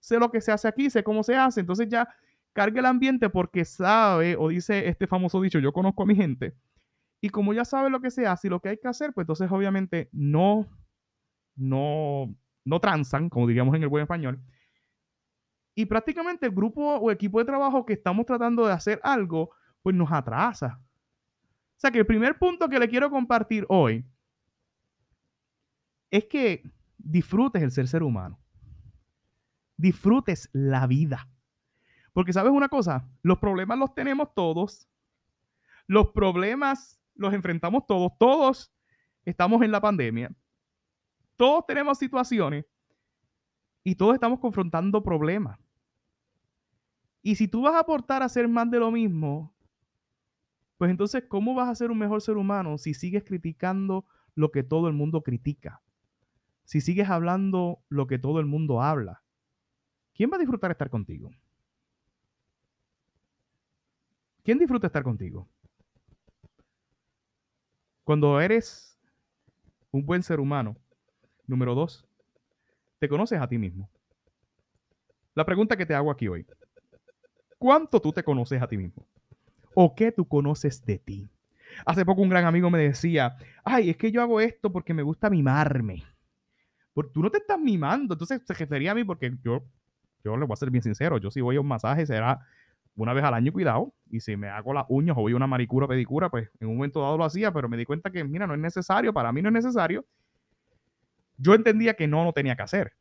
sé 0.00 0.18
lo 0.18 0.30
que 0.30 0.40
se 0.40 0.52
hace 0.52 0.68
aquí, 0.68 0.90
sé 0.90 1.02
cómo 1.02 1.22
se 1.22 1.36
hace. 1.36 1.60
Entonces 1.60 1.88
ya 1.88 2.08
carga 2.52 2.80
el 2.80 2.86
ambiente 2.86 3.28
porque 3.28 3.64
sabe, 3.64 4.36
o 4.36 4.48
dice 4.48 4.88
este 4.88 5.06
famoso 5.06 5.40
dicho, 5.40 5.58
yo 5.58 5.72
conozco 5.72 6.04
a 6.04 6.06
mi 6.06 6.16
gente. 6.16 6.54
Y 7.20 7.28
como 7.28 7.52
ya 7.52 7.64
sabe 7.64 7.90
lo 7.90 8.00
que 8.00 8.10
se 8.10 8.26
hace 8.26 8.46
y 8.46 8.50
lo 8.50 8.60
que 8.60 8.70
hay 8.70 8.78
que 8.78 8.88
hacer, 8.88 9.12
pues 9.12 9.24
entonces 9.24 9.50
obviamente 9.50 10.08
no, 10.12 10.66
no, 11.56 12.34
no 12.64 12.80
transan, 12.80 13.28
como 13.28 13.46
diríamos 13.46 13.74
en 13.74 13.82
el 13.82 13.88
buen 13.88 14.02
español. 14.02 14.40
Y 15.78 15.84
prácticamente 15.84 16.46
el 16.46 16.52
grupo 16.52 16.96
o 16.96 17.10
equipo 17.10 17.38
de 17.38 17.44
trabajo 17.44 17.84
que 17.84 17.92
estamos 17.92 18.24
tratando 18.24 18.66
de 18.66 18.72
hacer 18.72 18.98
algo, 19.04 19.50
pues 19.82 19.94
nos 19.94 20.10
atrasa. 20.10 20.80
O 20.80 21.78
sea 21.78 21.90
que 21.90 21.98
el 21.98 22.06
primer 22.06 22.38
punto 22.38 22.66
que 22.66 22.78
le 22.78 22.88
quiero 22.88 23.10
compartir 23.10 23.66
hoy 23.68 24.02
es 26.10 26.24
que 26.24 26.62
disfrutes 26.96 27.62
el 27.62 27.70
ser 27.70 27.88
ser 27.88 28.02
humano. 28.02 28.40
Disfrutes 29.76 30.48
la 30.54 30.86
vida. 30.86 31.28
Porque 32.14 32.32
sabes 32.32 32.52
una 32.52 32.70
cosa, 32.70 33.06
los 33.20 33.38
problemas 33.38 33.78
los 33.78 33.94
tenemos 33.94 34.32
todos. 34.34 34.88
Los 35.86 36.08
problemas 36.08 36.98
los 37.14 37.34
enfrentamos 37.34 37.86
todos. 37.86 38.12
Todos 38.18 38.72
estamos 39.26 39.60
en 39.60 39.72
la 39.72 39.82
pandemia. 39.82 40.34
Todos 41.36 41.66
tenemos 41.66 41.98
situaciones 41.98 42.64
y 43.84 43.94
todos 43.94 44.14
estamos 44.14 44.40
confrontando 44.40 45.02
problemas. 45.02 45.65
Y 47.26 47.34
si 47.34 47.48
tú 47.48 47.62
vas 47.62 47.74
a 47.74 47.80
aportar 47.80 48.22
a 48.22 48.26
hacer 48.26 48.46
más 48.46 48.70
de 48.70 48.78
lo 48.78 48.92
mismo, 48.92 49.52
pues 50.76 50.92
entonces, 50.92 51.24
¿cómo 51.26 51.56
vas 51.56 51.68
a 51.68 51.74
ser 51.74 51.90
un 51.90 51.98
mejor 51.98 52.22
ser 52.22 52.36
humano 52.36 52.78
si 52.78 52.94
sigues 52.94 53.24
criticando 53.24 54.04
lo 54.36 54.52
que 54.52 54.62
todo 54.62 54.86
el 54.86 54.94
mundo 54.94 55.24
critica? 55.24 55.82
si 56.62 56.80
sigues 56.80 57.10
hablando 57.10 57.82
lo 57.88 58.06
que 58.06 58.20
todo 58.20 58.38
el 58.38 58.46
mundo 58.46 58.80
habla? 58.80 59.24
¿Quién 60.14 60.30
va 60.30 60.36
a 60.36 60.38
disfrutar 60.38 60.70
estar 60.70 60.88
contigo? 60.88 61.32
¿Quién 64.44 64.60
disfruta 64.60 64.86
estar 64.86 65.02
contigo? 65.02 65.48
Cuando 68.04 68.40
eres 68.40 68.96
un 69.90 70.06
buen 70.06 70.22
ser 70.22 70.38
humano, 70.38 70.76
número 71.48 71.74
dos, 71.74 72.06
te 73.00 73.08
conoces 73.08 73.40
a 73.40 73.48
ti 73.48 73.58
mismo. 73.58 73.90
La 75.34 75.44
pregunta 75.44 75.76
que 75.76 75.86
te 75.86 75.94
hago 75.94 76.12
aquí 76.12 76.28
hoy, 76.28 76.46
¿cuánto 77.58 78.00
tú 78.00 78.12
te 78.12 78.22
conoces 78.22 78.60
a 78.62 78.66
ti 78.66 78.76
mismo? 78.76 79.06
¿O 79.74 79.94
qué 79.94 80.12
tú 80.12 80.26
conoces 80.26 80.84
de 80.84 80.98
ti? 80.98 81.28
Hace 81.84 82.04
poco 82.04 82.22
un 82.22 82.28
gran 82.28 82.44
amigo 82.44 82.70
me 82.70 82.78
decía, 82.78 83.36
ay, 83.64 83.90
es 83.90 83.96
que 83.96 84.10
yo 84.10 84.22
hago 84.22 84.40
esto 84.40 84.72
porque 84.72 84.94
me 84.94 85.02
gusta 85.02 85.28
mimarme 85.28 86.04
porque 86.96 87.12
tú 87.12 87.22
no 87.22 87.30
te 87.30 87.36
estás 87.36 87.60
mimando. 87.60 88.14
Entonces 88.14 88.40
se 88.42 88.54
refería 88.54 88.92
a 88.92 88.94
mí 88.94 89.04
porque 89.04 89.30
yo, 89.44 89.62
yo 90.24 90.34
le 90.34 90.46
voy 90.46 90.54
a 90.54 90.56
ser 90.56 90.70
bien 90.70 90.82
sincero, 90.82 91.18
yo 91.18 91.30
si 91.30 91.42
voy 91.42 91.56
a 91.56 91.60
un 91.60 91.68
masaje 91.68 92.06
será 92.06 92.40
una 92.94 93.12
vez 93.12 93.22
al 93.22 93.34
año, 93.34 93.52
cuidado. 93.52 93.92
Y 94.10 94.20
si 94.20 94.34
me 94.34 94.48
hago 94.48 94.72
las 94.72 94.86
uñas 94.88 95.14
o 95.18 95.20
voy 95.20 95.34
a 95.34 95.36
una 95.36 95.46
maricura, 95.46 95.86
pedicura, 95.86 96.30
pues 96.30 96.48
en 96.58 96.68
un 96.68 96.76
momento 96.76 97.02
dado 97.02 97.18
lo 97.18 97.24
hacía, 97.24 97.52
pero 97.52 97.68
me 97.68 97.76
di 97.76 97.84
cuenta 97.84 98.10
que, 98.10 98.24
mira, 98.24 98.46
no 98.46 98.54
es 98.54 98.60
necesario, 98.60 99.12
para 99.12 99.30
mí 99.30 99.42
no 99.42 99.50
es 99.50 99.52
necesario. 99.52 100.06
Yo 101.36 101.52
entendía 101.52 101.92
que 101.92 102.08
no, 102.08 102.24
no 102.24 102.32
tenía 102.32 102.56
que 102.56 102.62
hacer. 102.62 102.94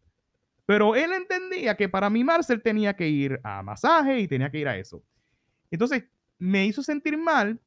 Pero 0.65 0.95
él 0.95 1.11
entendía 1.13 1.75
que 1.75 1.89
para 1.89 2.09
mimarse 2.09 2.53
él 2.53 2.61
tenía 2.61 2.95
que 2.95 3.07
ir 3.07 3.39
a 3.43 3.61
masaje 3.61 4.19
y 4.19 4.27
tenía 4.27 4.49
que 4.49 4.59
ir 4.59 4.67
a 4.67 4.77
eso. 4.77 5.03
Entonces 5.69 6.05
me 6.39 6.65
hizo 6.65 6.81
sentir 6.81 7.17
mal 7.17 7.59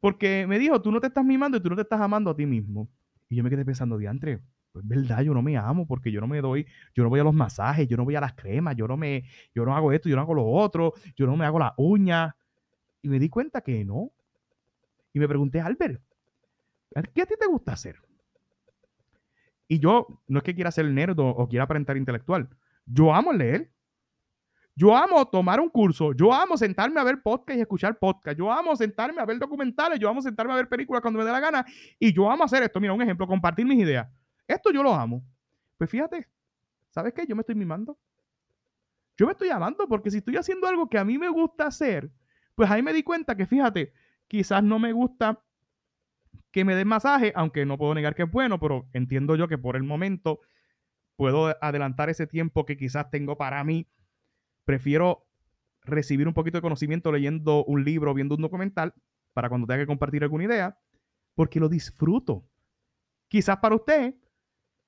porque 0.00 0.46
me 0.46 0.58
dijo, 0.58 0.80
tú 0.80 0.90
no 0.90 1.00
te 1.00 1.08
estás 1.08 1.24
mimando 1.24 1.58
y 1.58 1.60
tú 1.60 1.70
no 1.70 1.76
te 1.76 1.82
estás 1.82 2.00
amando 2.00 2.30
a 2.30 2.36
ti 2.36 2.46
mismo. 2.46 2.88
Y 3.28 3.36
yo 3.36 3.44
me 3.44 3.50
quedé 3.50 3.64
pensando, 3.64 3.96
diantre, 3.96 4.40
pues 4.72 4.86
verdad, 4.86 5.22
yo 5.22 5.34
no 5.34 5.42
me 5.42 5.56
amo 5.56 5.86
porque 5.86 6.10
yo 6.10 6.20
no 6.20 6.26
me 6.26 6.40
doy, 6.40 6.66
yo 6.94 7.02
no 7.02 7.10
voy 7.10 7.20
a 7.20 7.24
los 7.24 7.34
masajes, 7.34 7.86
yo 7.88 7.96
no 7.96 8.04
voy 8.04 8.16
a 8.16 8.20
las 8.20 8.34
cremas, 8.34 8.76
yo 8.76 8.86
no 8.86 8.96
me, 8.96 9.24
yo 9.54 9.64
no 9.64 9.76
hago 9.76 9.92
esto, 9.92 10.08
yo 10.08 10.16
no 10.16 10.22
hago 10.22 10.34
lo 10.34 10.46
otro, 10.46 10.94
yo 11.16 11.26
no 11.26 11.36
me 11.36 11.44
hago 11.44 11.58
la 11.58 11.74
uña. 11.76 12.36
Y 13.02 13.08
me 13.08 13.18
di 13.18 13.28
cuenta 13.28 13.60
que 13.62 13.84
no. 13.84 14.10
Y 15.12 15.18
me 15.18 15.28
pregunté, 15.28 15.60
Albert, 15.60 16.02
¿qué 17.14 17.22
a 17.22 17.26
ti 17.26 17.34
te 17.38 17.46
gusta 17.46 17.72
hacer? 17.72 17.96
Y 19.70 19.78
yo, 19.78 20.20
no 20.26 20.38
es 20.38 20.42
que 20.42 20.52
quiera 20.52 20.72
ser 20.72 20.86
nerd 20.86 21.16
o, 21.20 21.28
o 21.28 21.48
quiera 21.48 21.62
aparentar 21.62 21.96
intelectual, 21.96 22.48
yo 22.84 23.14
amo 23.14 23.32
leer. 23.32 23.72
Yo 24.74 24.96
amo 24.96 25.24
tomar 25.28 25.60
un 25.60 25.68
curso, 25.68 26.12
yo 26.12 26.32
amo 26.32 26.56
sentarme 26.56 26.98
a 27.00 27.04
ver 27.04 27.22
podcast 27.22 27.56
y 27.56 27.60
escuchar 27.60 27.96
podcast, 27.96 28.36
yo 28.36 28.50
amo 28.50 28.74
sentarme 28.74 29.20
a 29.20 29.24
ver 29.26 29.38
documentales, 29.38 30.00
yo 30.00 30.08
amo 30.08 30.22
sentarme 30.22 30.54
a 30.54 30.56
ver 30.56 30.68
películas 30.68 31.02
cuando 31.02 31.18
me 31.18 31.24
dé 31.24 31.30
la 31.30 31.38
gana 31.38 31.64
y 32.00 32.12
yo 32.12 32.28
amo 32.28 32.42
hacer 32.42 32.64
esto. 32.64 32.80
Mira, 32.80 32.92
un 32.94 33.02
ejemplo, 33.02 33.28
compartir 33.28 33.64
mis 33.64 33.78
ideas. 33.78 34.08
Esto 34.48 34.72
yo 34.72 34.82
lo 34.82 34.92
amo. 34.92 35.22
Pues 35.78 35.88
fíjate, 35.88 36.26
¿sabes 36.88 37.12
qué? 37.12 37.24
Yo 37.28 37.36
me 37.36 37.42
estoy 37.42 37.54
mimando. 37.54 37.96
Yo 39.16 39.26
me 39.26 39.32
estoy 39.32 39.50
amando 39.50 39.86
porque 39.86 40.10
si 40.10 40.18
estoy 40.18 40.36
haciendo 40.36 40.66
algo 40.66 40.88
que 40.88 40.98
a 40.98 41.04
mí 41.04 41.16
me 41.16 41.28
gusta 41.28 41.66
hacer, 41.66 42.10
pues 42.56 42.68
ahí 42.68 42.82
me 42.82 42.92
di 42.92 43.04
cuenta 43.04 43.36
que 43.36 43.46
fíjate, 43.46 43.92
quizás 44.26 44.64
no 44.64 44.80
me 44.80 44.92
gusta 44.92 45.40
que 46.50 46.64
me 46.64 46.74
den 46.74 46.88
masaje, 46.88 47.32
aunque 47.34 47.64
no 47.66 47.78
puedo 47.78 47.94
negar 47.94 48.14
que 48.14 48.24
es 48.24 48.30
bueno, 48.30 48.58
pero 48.58 48.88
entiendo 48.92 49.36
yo 49.36 49.48
que 49.48 49.58
por 49.58 49.76
el 49.76 49.82
momento 49.82 50.40
puedo 51.16 51.54
adelantar 51.60 52.10
ese 52.10 52.26
tiempo 52.26 52.64
que 52.64 52.76
quizás 52.76 53.10
tengo 53.10 53.36
para 53.36 53.62
mí. 53.62 53.88
Prefiero 54.64 55.26
recibir 55.82 56.26
un 56.26 56.34
poquito 56.34 56.58
de 56.58 56.62
conocimiento 56.62 57.12
leyendo 57.12 57.64
un 57.64 57.84
libro, 57.84 58.14
viendo 58.14 58.34
un 58.34 58.42
documental, 58.42 58.94
para 59.32 59.48
cuando 59.48 59.66
tenga 59.66 59.80
que 59.80 59.86
compartir 59.86 60.22
alguna 60.22 60.44
idea, 60.44 60.78
porque 61.34 61.60
lo 61.60 61.68
disfruto. 61.68 62.46
Quizás 63.28 63.58
para 63.58 63.76
usted 63.76 64.14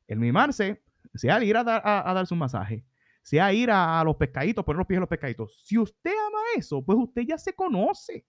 el 0.08 0.18
mimarse, 0.18 0.82
sea 1.14 1.42
ir 1.42 1.56
a, 1.56 1.60
a, 1.60 2.14
darse 2.14 2.34
un 2.34 2.40
masaje, 2.40 2.84
sea 3.22 3.52
ir 3.52 3.70
a, 3.70 4.02
los 4.04 4.16
pescaditos, 4.16 4.64
poner 4.64 4.78
los 4.78 4.86
pies 4.86 4.96
en 4.96 5.02
los 5.02 5.08
pescaditos. 5.08 5.62
Si 5.64 5.78
usted 5.78 6.10
ama 6.10 6.38
eso, 6.56 6.84
pues 6.84 6.98
usted 6.98 7.22
ya 7.22 7.38
se 7.38 7.54
conoce. 7.54 8.26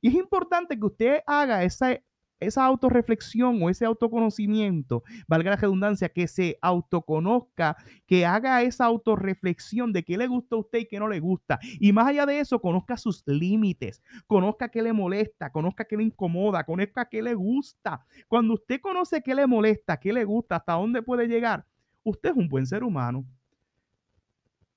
Y 0.00 0.08
es 0.08 0.14
importante 0.14 0.78
que 0.78 0.86
usted 0.86 1.20
haga 1.26 1.64
esa, 1.64 1.98
esa 2.40 2.64
autorreflexión 2.64 3.62
o 3.62 3.70
ese 3.70 3.84
autoconocimiento, 3.84 5.02
valga 5.26 5.50
la 5.50 5.56
redundancia, 5.56 6.08
que 6.08 6.28
se 6.28 6.58
autoconozca, 6.62 7.76
que 8.06 8.26
haga 8.26 8.62
esa 8.62 8.84
autorreflexión 8.84 9.92
de 9.92 10.04
qué 10.04 10.16
le 10.16 10.26
gusta 10.26 10.56
a 10.56 10.60
usted 10.60 10.80
y 10.80 10.86
qué 10.86 10.98
no 10.98 11.08
le 11.08 11.20
gusta. 11.20 11.58
Y 11.80 11.92
más 11.92 12.08
allá 12.08 12.26
de 12.26 12.40
eso, 12.40 12.60
conozca 12.60 12.96
sus 12.96 13.22
límites, 13.26 14.02
conozca 14.26 14.68
qué 14.68 14.82
le 14.82 14.92
molesta, 14.92 15.50
conozca 15.50 15.84
qué 15.84 15.96
le 15.96 16.04
incomoda, 16.04 16.64
conozca 16.64 17.08
qué 17.08 17.22
le 17.22 17.34
gusta. 17.34 18.04
Cuando 18.28 18.54
usted 18.54 18.80
conoce 18.80 19.22
qué 19.22 19.34
le 19.34 19.46
molesta, 19.46 19.98
qué 19.98 20.12
le 20.12 20.24
gusta, 20.24 20.56
hasta 20.56 20.74
dónde 20.74 21.02
puede 21.02 21.26
llegar, 21.26 21.66
usted 22.02 22.30
es 22.30 22.36
un 22.36 22.48
buen 22.48 22.66
ser 22.66 22.84
humano. 22.84 23.24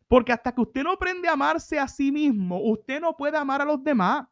Porque 0.08 0.34
hasta 0.34 0.52
que 0.52 0.60
usted 0.60 0.84
no 0.84 0.92
aprende 0.92 1.30
a 1.30 1.34
amarse 1.34 1.80
a 1.80 1.88
sí 1.88 2.12
mismo, 2.12 2.60
usted 2.62 3.00
no 3.00 3.16
puede 3.16 3.38
amar 3.38 3.62
a 3.62 3.66
los 3.66 3.82
demás 3.82 4.28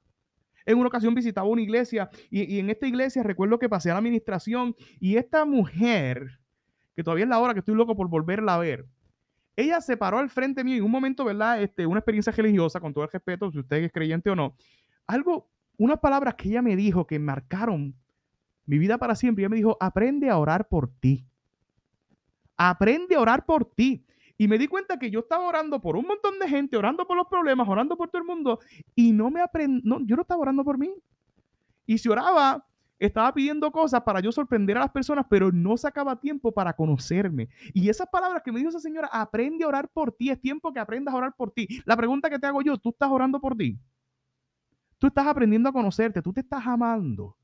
en 0.69 0.77
una 0.77 0.87
ocasión 0.87 1.15
visitaba 1.15 1.47
una 1.47 1.63
iglesia 1.63 2.11
y, 2.29 2.59
en 2.59 2.69
esta 2.69 2.85
iglesia 2.85 3.23
recuerdo 3.23 3.57
que 3.57 3.67
pasé 3.67 3.89
a 3.89 3.93
la 3.93 3.99
administración 3.99 4.75
y 4.99 5.17
esta 5.17 5.43
mujer, 5.43 6.39
que 6.95 7.03
todavía 7.03 7.23
es 7.23 7.29
la 7.29 7.39
hora 7.39 7.53
que 7.53 7.59
estoy 7.59 7.73
loco 7.73 7.95
por 7.95 8.07
volverla 8.07 8.53
a 8.53 8.59
ver, 8.59 8.85
ella 9.55 9.81
se 9.81 9.97
paró 9.97 10.19
al 10.19 10.29
frente 10.29 10.63
mío 10.63 10.77
en 10.77 10.83
un 10.83 10.91
momento, 10.91 11.25
¿verdad? 11.25 11.61
Este, 11.61 11.87
una 11.87 11.99
experiencia 11.99 12.31
religiosa, 12.31 12.79
con 12.79 12.93
todo 12.93 13.03
el 13.03 13.09
respeto, 13.09 13.51
si 13.51 13.57
usted 13.57 13.77
es 13.77 13.91
creyente 13.91 14.29
o 14.29 14.35
no. 14.35 14.55
Algo, 15.07 15.49
unas 15.77 15.97
palabras 15.99 16.35
que 16.35 16.49
ella 16.49 16.61
me 16.61 16.75
dijo 16.75 17.07
que 17.07 17.17
marcaron 17.17 17.95
mi 18.65 18.77
vida 18.77 18.99
para 18.99 19.15
siempre. 19.15 19.41
Ella 19.41 19.49
me 19.49 19.57
dijo, 19.57 19.75
aprende 19.79 20.29
a 20.29 20.37
orar 20.37 20.67
por 20.67 20.87
ti. 20.99 21.25
Aprende 22.55 23.15
a 23.15 23.21
orar 23.21 23.45
por 23.45 23.65
ti. 23.65 24.05
Y 24.39 24.47
me 24.47 24.57
di 24.57 24.69
cuenta 24.69 24.97
que 24.97 25.11
yo 25.11 25.19
estaba 25.19 25.45
orando 25.45 25.81
por 25.81 25.97
un 25.97 26.07
montón 26.07 26.39
de 26.39 26.47
gente, 26.47 26.77
orando 26.77 27.05
por 27.05 27.17
los 27.17 27.27
problemas, 27.27 27.67
orando 27.67 27.97
por 27.97 28.09
todo 28.09 28.21
el 28.21 28.25
mundo, 28.25 28.59
y 28.95 29.11
no 29.11 29.29
me 29.29 29.41
aprendí, 29.41 29.81
no, 29.83 29.99
yo 30.05 30.15
no 30.15 30.21
estaba 30.21 30.39
orando 30.39 30.63
por 30.63 30.77
mí. 30.77 30.95
Y 31.85 31.97
si 31.97 32.07
oraba, 32.07 32.65
estaba 32.99 33.33
pidiendo 33.33 33.69
cosas 33.69 34.01
para 34.03 34.21
yo 34.21 34.31
sorprender 34.31 34.77
a 34.77 34.79
las 34.79 34.91
personas, 34.91 35.25
pero 35.29 35.51
no 35.51 35.75
sacaba 35.75 36.21
tiempo 36.21 36.53
para 36.53 36.71
conocerme. 36.71 37.49
Y 37.73 37.89
esas 37.89 38.07
palabras 38.07 38.41
que 38.41 38.53
me 38.53 38.59
dijo 38.59 38.69
esa 38.69 38.79
señora, 38.79 39.09
aprende 39.11 39.65
a 39.65 39.67
orar 39.67 39.89
por 39.89 40.13
ti, 40.13 40.29
es 40.29 40.39
tiempo 40.39 40.71
que 40.71 40.79
aprendas 40.79 41.13
a 41.13 41.17
orar 41.17 41.35
por 41.35 41.51
ti. 41.51 41.67
La 41.83 41.97
pregunta 41.97 42.29
que 42.29 42.39
te 42.39 42.47
hago 42.47 42.61
yo, 42.61 42.77
¿tú 42.77 42.91
estás 42.91 43.11
orando 43.11 43.41
por 43.41 43.57
ti? 43.57 43.77
Tú 44.99 45.07
estás 45.07 45.27
aprendiendo 45.27 45.67
a 45.67 45.73
conocerte, 45.73 46.21
tú 46.21 46.31
te 46.31 46.39
estás 46.39 46.65
amando. 46.65 47.35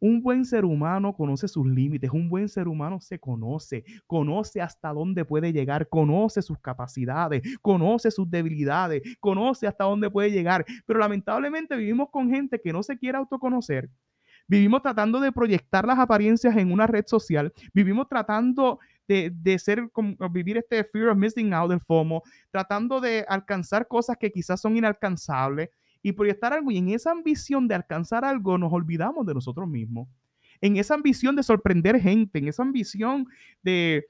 Un 0.00 0.22
buen 0.22 0.44
ser 0.44 0.64
humano 0.64 1.14
conoce 1.14 1.48
sus 1.48 1.66
límites, 1.66 2.10
un 2.10 2.28
buen 2.28 2.48
ser 2.48 2.68
humano 2.68 3.00
se 3.00 3.18
conoce, 3.18 3.84
conoce 4.06 4.60
hasta 4.60 4.92
dónde 4.92 5.24
puede 5.24 5.52
llegar, 5.52 5.88
conoce 5.88 6.42
sus 6.42 6.58
capacidades, 6.58 7.42
conoce 7.60 8.10
sus 8.10 8.30
debilidades, 8.30 9.02
conoce 9.20 9.66
hasta 9.66 9.84
dónde 9.84 10.10
puede 10.10 10.30
llegar. 10.30 10.64
Pero 10.86 10.98
lamentablemente 10.98 11.76
vivimos 11.76 12.08
con 12.10 12.30
gente 12.30 12.60
que 12.60 12.72
no 12.72 12.82
se 12.82 12.98
quiere 12.98 13.18
autoconocer, 13.18 13.90
Vivimos 14.50 14.80
tratando 14.80 15.20
de 15.20 15.30
proyectar 15.30 15.86
las 15.86 15.98
apariencias 15.98 16.56
en 16.56 16.72
una 16.72 16.86
red 16.86 17.04
social. 17.06 17.52
Vivimos 17.74 18.08
tratando 18.08 18.78
de, 19.06 19.30
de 19.30 19.58
ser, 19.58 19.90
vivir 20.30 20.56
este 20.56 20.82
fear 20.84 21.08
of 21.08 21.18
missing 21.18 21.52
out 21.52 21.68
del 21.68 21.80
FOMO, 21.80 22.22
tratando 22.50 22.98
de 22.98 23.26
alcanzar 23.28 23.86
cosas 23.86 24.16
que 24.16 24.32
quizás 24.32 24.58
son 24.58 24.74
inalcanzables 24.78 25.68
y 26.02 26.12
proyectar 26.12 26.52
algo. 26.52 26.70
Y 26.70 26.78
en 26.78 26.90
esa 26.90 27.10
ambición 27.10 27.68
de 27.68 27.74
alcanzar 27.74 28.24
algo 28.24 28.58
nos 28.58 28.72
olvidamos 28.72 29.26
de 29.26 29.34
nosotros 29.34 29.68
mismos. 29.68 30.08
En 30.60 30.76
esa 30.76 30.94
ambición 30.94 31.36
de 31.36 31.42
sorprender 31.42 32.00
gente, 32.00 32.38
en 32.38 32.48
esa 32.48 32.62
ambición 32.62 33.26
de, 33.62 34.06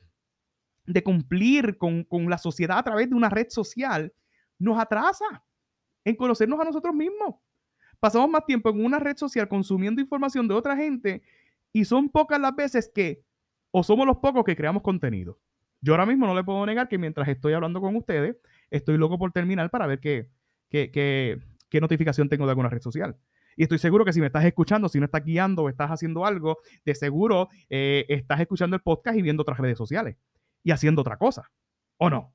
de 0.87 1.03
cumplir 1.03 1.77
con, 1.77 2.05
con 2.05 2.31
la 2.31 2.39
sociedad 2.39 2.79
a 2.79 2.83
través 2.83 3.09
de 3.11 3.15
una 3.15 3.29
red 3.29 3.49
social, 3.51 4.13
nos 4.59 4.79
atrasa 4.79 5.45
en 6.05 6.17
conocernos 6.17 6.59
a 6.61 6.65
nosotros 6.65 6.95
mismos. 6.95 7.37
Pasamos 8.01 8.31
más 8.31 8.47
tiempo 8.47 8.71
en 8.71 8.85
una 8.85 8.99
red 8.99 9.17
social 9.17 9.49
consumiendo 9.49 10.01
información 10.01 10.47
de 10.49 10.55
otra 10.55 10.77
gente 10.77 11.23
y 11.73 11.85
son 11.85 12.09
pocas 12.09 12.41
las 12.41 12.55
veces 12.55 12.91
que 12.95 13.23
o 13.71 13.83
somos 13.83 14.07
los 14.07 14.19
pocos 14.19 14.45
que 14.45 14.57
creamos 14.57 14.83
contenido. 14.83 15.39
Yo 15.81 15.93
ahora 15.93 16.07
mismo 16.07 16.27
no 16.27 16.35
le 16.35 16.45
puedo 16.45 16.65
negar 16.65 16.89
que 16.89 16.99
mientras 16.99 17.29
estoy 17.29 17.53
hablando 17.53 17.81
con 17.81 17.95
ustedes, 17.95 18.37
estoy 18.71 18.97
loco 18.97 19.19
por 19.19 19.33
terminar 19.33 19.71
para 19.71 19.87
ver 19.87 20.01
qué, 20.01 20.31
qué, 20.71 20.91
qué, 20.91 21.41
qué 21.69 21.81
notificación 21.81 22.29
tengo 22.29 22.45
de 22.45 22.51
alguna 22.51 22.69
red 22.69 22.81
social. 22.81 23.17
Y 23.57 23.65
estoy 23.65 23.79
seguro 23.79 24.05
que 24.05 24.13
si 24.13 24.21
me 24.21 24.27
estás 24.27 24.45
escuchando, 24.45 24.89
si 24.89 24.99
no 24.99 25.07
estás 25.07 25.25
guiando 25.25 25.65
o 25.65 25.69
estás 25.69 25.91
haciendo 25.91 26.25
algo, 26.25 26.59
de 26.85 26.95
seguro 26.95 27.49
eh, 27.69 28.07
estás 28.09 28.41
escuchando 28.41 28.77
el 28.77 28.83
podcast 28.83 29.19
y 29.19 29.23
viendo 29.23 29.43
otras 29.43 29.59
redes 29.59 29.77
sociales 29.77 30.17
y 30.63 30.71
haciendo 30.71 31.03
otra 31.03 31.17
cosa. 31.17 31.51
¿O 31.97 32.09
no? 32.09 32.35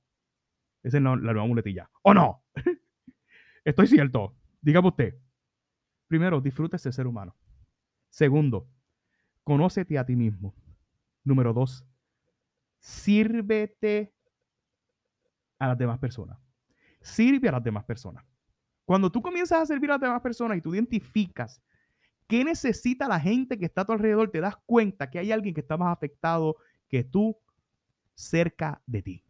Esa 0.83 0.97
es 0.97 1.03
la 1.03 1.15
nueva 1.15 1.45
muletilla. 1.45 1.89
¿O 2.01 2.13
no? 2.13 2.43
Estoy 3.63 3.87
cierto. 3.87 4.35
Dígame 4.61 4.89
usted. 4.89 5.15
Primero, 6.07 6.41
disfrute 6.41 6.75
ese 6.75 6.91
ser 6.91 7.07
humano. 7.07 7.35
Segundo, 8.09 8.67
conócete 9.43 9.97
a 9.97 10.05
ti 10.05 10.15
mismo. 10.15 10.53
Número 11.23 11.53
dos, 11.53 11.85
sírvete 12.79 14.13
a 15.57 15.69
las 15.69 15.77
demás 15.77 15.99
personas. 15.99 16.37
Sirve 17.01 17.47
a 17.47 17.53
las 17.53 17.63
demás 17.63 17.85
personas. 17.85 18.25
Cuando 18.85 19.11
tú 19.11 19.21
comienzas 19.21 19.61
a 19.61 19.65
servir 19.65 19.89
a 19.91 19.93
las 19.93 20.01
demás 20.01 20.21
personas 20.21 20.57
y 20.57 20.61
tú 20.61 20.73
identificas 20.73 21.61
qué 22.27 22.43
necesita 22.43 23.07
la 23.07 23.19
gente 23.19 23.57
que 23.57 23.65
está 23.65 23.81
a 23.81 23.85
tu 23.85 23.91
alrededor, 23.91 24.31
te 24.31 24.41
das 24.41 24.55
cuenta 24.65 25.09
que 25.09 25.19
hay 25.19 25.31
alguien 25.31 25.53
que 25.53 25.61
está 25.61 25.77
más 25.77 25.93
afectado 25.93 26.57
que 26.89 27.03
tú 27.03 27.37
cerca 28.15 28.81
de 28.85 29.01
ti. 29.01 29.23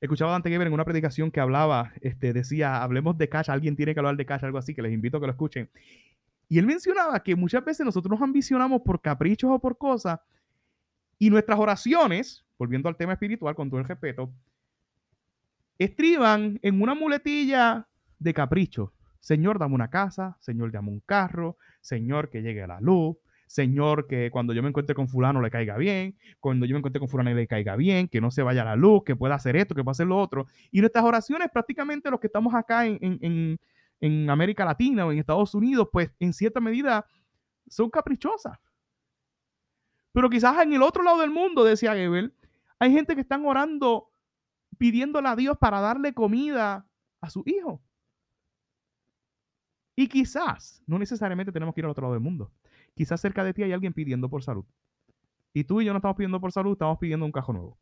Escuchaba 0.00 0.30
a 0.30 0.34
Dante 0.34 0.50
Geber 0.50 0.66
en 0.66 0.72
una 0.74 0.84
predicación 0.84 1.30
que 1.30 1.40
hablaba, 1.40 1.92
este, 2.00 2.32
decía, 2.32 2.82
hablemos 2.82 3.16
de 3.16 3.28
cash, 3.28 3.50
alguien 3.50 3.76
tiene 3.76 3.94
que 3.94 4.00
hablar 4.00 4.16
de 4.16 4.26
cash, 4.26 4.44
algo 4.44 4.58
así, 4.58 4.74
que 4.74 4.82
les 4.82 4.92
invito 4.92 5.16
a 5.16 5.20
que 5.20 5.26
lo 5.26 5.32
escuchen. 5.32 5.70
Y 6.48 6.58
él 6.58 6.66
mencionaba 6.66 7.22
que 7.22 7.34
muchas 7.34 7.64
veces 7.64 7.84
nosotros 7.84 8.10
nos 8.10 8.22
ambicionamos 8.22 8.82
por 8.82 9.00
caprichos 9.00 9.50
o 9.50 9.58
por 9.58 9.78
cosas 9.78 10.20
y 11.18 11.30
nuestras 11.30 11.58
oraciones, 11.58 12.44
volviendo 12.58 12.88
al 12.88 12.96
tema 12.96 13.14
espiritual 13.14 13.54
con 13.54 13.70
todo 13.70 13.80
el 13.80 13.86
respeto, 13.86 14.30
estriban 15.78 16.58
en 16.62 16.80
una 16.80 16.94
muletilla 16.94 17.88
de 18.18 18.34
capricho. 18.34 18.92
Señor, 19.20 19.58
dame 19.58 19.74
una 19.74 19.90
casa, 19.90 20.36
Señor, 20.40 20.70
dame 20.72 20.90
un 20.90 21.00
carro, 21.00 21.56
Señor, 21.80 22.30
que 22.30 22.42
llegue 22.42 22.62
a 22.62 22.66
la 22.66 22.80
luz, 22.80 23.16
Señor, 23.46 24.06
que 24.08 24.30
cuando 24.30 24.52
yo 24.52 24.62
me 24.62 24.68
encuentre 24.68 24.94
con 24.94 25.08
fulano 25.08 25.40
le 25.40 25.50
caiga 25.50 25.76
bien, 25.76 26.16
cuando 26.40 26.66
yo 26.66 26.74
me 26.74 26.78
encuentre 26.78 26.98
con 26.98 27.08
fulano 27.08 27.32
le 27.32 27.46
caiga 27.46 27.76
bien, 27.76 28.08
que 28.08 28.20
no 28.20 28.30
se 28.30 28.42
vaya 28.42 28.64
la 28.64 28.76
luz, 28.76 29.04
que 29.04 29.14
pueda 29.14 29.36
hacer 29.36 29.56
esto, 29.56 29.74
que 29.74 29.84
pueda 29.84 29.92
hacer 29.92 30.06
lo 30.06 30.18
otro. 30.18 30.46
Y 30.72 30.80
nuestras 30.80 31.04
oraciones, 31.04 31.48
prácticamente 31.52 32.10
los 32.10 32.20
que 32.20 32.26
estamos 32.26 32.54
acá 32.54 32.86
en, 32.86 33.58
América 34.28 34.64
Latina 34.64 35.06
o 35.06 35.12
en 35.12 35.18
Estados 35.18 35.54
Unidos, 35.54 35.88
pues 35.92 36.10
en 36.18 36.32
cierta 36.32 36.60
medida 36.60 37.06
son 37.68 37.88
caprichosas. 37.88 38.58
Pero 40.12 40.28
quizás 40.28 40.62
en 40.62 40.72
el 40.72 40.82
otro 40.82 41.02
lado 41.02 41.20
del 41.20 41.30
mundo, 41.30 41.64
decía 41.64 41.94
Gebel, 41.94 42.34
hay 42.78 42.92
gente 42.92 43.14
que 43.14 43.20
están 43.20 43.44
orando 43.46 44.10
pidiéndole 44.76 45.28
a 45.28 45.36
Dios 45.36 45.56
para 45.58 45.80
darle 45.80 46.14
comida 46.14 46.86
a 47.20 47.30
su 47.30 47.42
hijo. 47.46 47.80
Y 49.96 50.08
quizás, 50.08 50.82
no 50.86 50.98
necesariamente 50.98 51.50
tenemos 51.50 51.74
que 51.74 51.80
ir 51.80 51.86
al 51.86 51.90
otro 51.90 52.02
lado 52.02 52.14
del 52.14 52.22
mundo. 52.22 52.52
Quizás 52.94 53.20
cerca 53.20 53.42
de 53.42 53.54
ti 53.54 53.62
hay 53.62 53.72
alguien 53.72 53.94
pidiendo 53.94 54.28
por 54.28 54.42
salud. 54.42 54.66
Y 55.54 55.64
tú 55.64 55.80
y 55.80 55.86
yo 55.86 55.92
no 55.94 55.98
estamos 55.98 56.16
pidiendo 56.16 56.38
por 56.38 56.52
salud, 56.52 56.72
estamos 56.72 56.98
pidiendo 56.98 57.24
un 57.24 57.32
cajo 57.32 57.52
nuevo. 57.54 57.78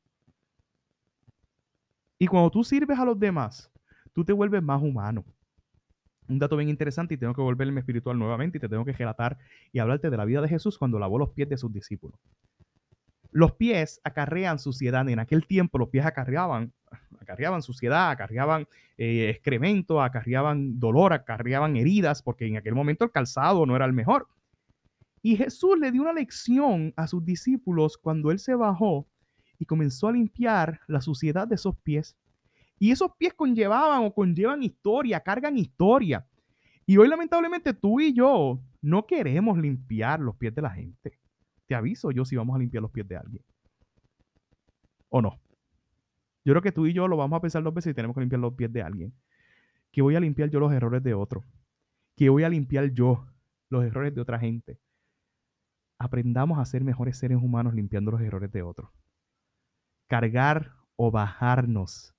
Y 2.19 2.29
cuando 2.29 2.51
tú 2.51 2.63
sirves 2.63 2.99
a 2.99 3.05
los 3.05 3.19
demás, 3.19 3.71
tú 4.13 4.25
te 4.25 4.33
vuelves 4.33 4.63
más 4.63 4.81
humano. 4.81 5.25
Un 6.29 6.39
dato 6.39 6.57
bien 6.57 6.71
interesante 6.71 7.15
y 7.15 7.19
tengo 7.19 7.35
que 7.35 7.43
volverme 7.43 7.81
espiritual 7.81 8.17
nuevamente 8.17 8.59
y 8.59 8.61
te 8.61 8.69
tengo 8.69 8.85
que 8.85 8.93
relatar 8.93 9.37
y 9.73 9.81
hablarte 9.81 10.09
de 10.09 10.17
la 10.17 10.25
vida 10.25 10.41
de 10.41 10.49
Jesús 10.49 10.79
cuando 10.79 11.01
lavó 11.01 11.19
los 11.19 11.31
pies 11.31 11.49
de 11.49 11.59
sus 11.59 11.73
discípulos. 11.73 12.19
Los 13.35 13.51
pies 13.55 14.01
acarrean 14.05 14.61
suciedad. 14.61 15.09
En 15.09 15.19
aquel 15.19 15.45
tiempo 15.45 15.77
los 15.77 15.89
pies 15.89 16.07
acarreaban, 16.07 16.73
acarreaban 17.21 17.63
suciedad, 17.63 18.13
acarreaban 18.13 18.69
eh, 18.97 19.29
excremento, 19.29 20.01
acarreaban 20.01 20.79
dolor, 20.79 21.13
acarreaban 21.13 21.75
heridas, 21.75 22.23
porque 22.23 22.47
en 22.47 22.59
aquel 22.59 22.77
momento 22.77 23.05
el 23.05 23.11
calzado 23.11 23.67
no 23.67 23.75
era 23.75 23.87
el 23.87 23.93
mejor. 23.93 24.29
Y 25.21 25.37
Jesús 25.37 25.77
le 25.81 25.91
dio 25.91 26.03
una 26.03 26.13
lección 26.13 26.95
a 26.95 27.09
sus 27.09 27.25
discípulos 27.25 27.99
cuando 27.99 28.31
él 28.31 28.39
se 28.39 28.55
bajó 28.55 29.09
y 29.59 29.65
comenzó 29.65 30.07
a 30.07 30.13
limpiar 30.13 30.79
la 30.87 31.01
suciedad 31.01 31.49
de 31.49 31.57
esos 31.57 31.75
pies. 31.79 32.17
Y 32.79 32.93
esos 32.93 33.11
pies 33.19 33.35
conllevaban 33.35 34.05
o 34.05 34.15
conllevan 34.15 34.63
historia, 34.63 35.19
cargan 35.19 35.59
historia. 35.59 36.25
Y 36.87 36.99
hoy 36.99 37.09
lamentablemente 37.09 37.75
tú 37.75 37.99
y 37.99 38.13
yo 38.13 38.61
no 38.81 39.07
queremos 39.07 39.59
limpiar 39.59 40.21
los 40.21 40.37
pies 40.37 40.55
de 40.55 40.63
la 40.63 40.71
gente. 40.71 41.19
Te 41.67 41.75
aviso 41.75 42.11
yo 42.11 42.25
si 42.25 42.37
vamos 42.37 42.57
a 42.57 42.59
limpiar 42.59 42.83
los 42.83 42.91
pies 42.91 43.09
de 43.09 43.17
alguien. 43.17 43.43
¿O 45.09 45.23
no? 45.23 45.41
Yo 46.45 46.53
creo 46.53 46.63
que 46.63 46.73
tú 46.73 46.87
y 46.87 46.93
yo 46.93 47.09
lo 47.09 47.17
vamos 47.17 47.39
a 47.39 47.41
pensar 47.41 47.63
dos 47.63 47.73
veces 47.73 47.93
y 47.93 47.95
tenemos 47.95 48.15
que 48.15 48.21
limpiar 48.21 48.41
los 48.41 48.55
pies 48.55 48.73
de 48.73 48.83
alguien. 48.83 49.15
Que 49.91 50.03
voy 50.03 50.17
a 50.17 50.21
limpiar 50.21 50.51
yo 50.51 50.61
los 50.61 50.73
errores 50.73 51.03
de 51.03 51.15
otro. 51.15 51.45
Que 52.17 52.29
voy 52.29 52.45
a 52.45 52.49
limpiar 52.49 52.91
yo 52.93 53.27
los 53.71 53.85
errores 53.85 54.15
de 54.15 54.21
otra 54.21 54.39
gente 54.39 54.79
aprendamos 55.99 56.59
a 56.59 56.65
ser 56.65 56.85
mejores 56.85 57.17
seres 57.17 57.39
humanos 57.39 57.75
limpiando 57.75 58.11
los 58.11 58.21
errores 58.21 58.53
de 58.53 58.63
otros. 58.63 58.91
Cargar 60.07 60.73
o 60.97 61.11
bajarnos, 61.11 62.15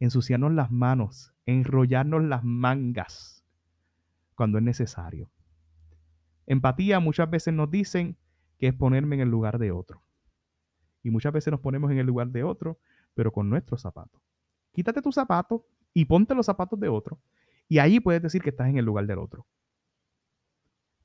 ensuciarnos 0.00 0.52
las 0.52 0.70
manos, 0.70 1.32
enrollarnos 1.46 2.24
las 2.24 2.42
mangas 2.44 3.44
cuando 4.34 4.58
es 4.58 4.64
necesario. 4.64 5.30
Empatía 6.46 7.00
muchas 7.00 7.30
veces 7.30 7.54
nos 7.54 7.70
dicen 7.70 8.16
que 8.58 8.68
es 8.68 8.74
ponerme 8.74 9.16
en 9.16 9.22
el 9.22 9.28
lugar 9.28 9.58
de 9.58 9.72
otro. 9.72 10.02
Y 11.02 11.10
muchas 11.10 11.32
veces 11.32 11.50
nos 11.50 11.60
ponemos 11.60 11.90
en 11.90 11.98
el 11.98 12.06
lugar 12.06 12.28
de 12.28 12.42
otro, 12.42 12.78
pero 13.14 13.32
con 13.32 13.48
nuestros 13.48 13.80
zapatos. 13.80 14.20
Quítate 14.72 15.00
tus 15.00 15.14
zapatos 15.14 15.62
y 15.94 16.04
ponte 16.04 16.34
los 16.34 16.46
zapatos 16.46 16.78
de 16.78 16.88
otro. 16.88 17.20
Y 17.68 17.78
ahí 17.78 18.00
puedes 18.00 18.22
decir 18.22 18.42
que 18.42 18.50
estás 18.50 18.68
en 18.68 18.78
el 18.78 18.84
lugar 18.84 19.06
del 19.06 19.18
otro. 19.18 19.46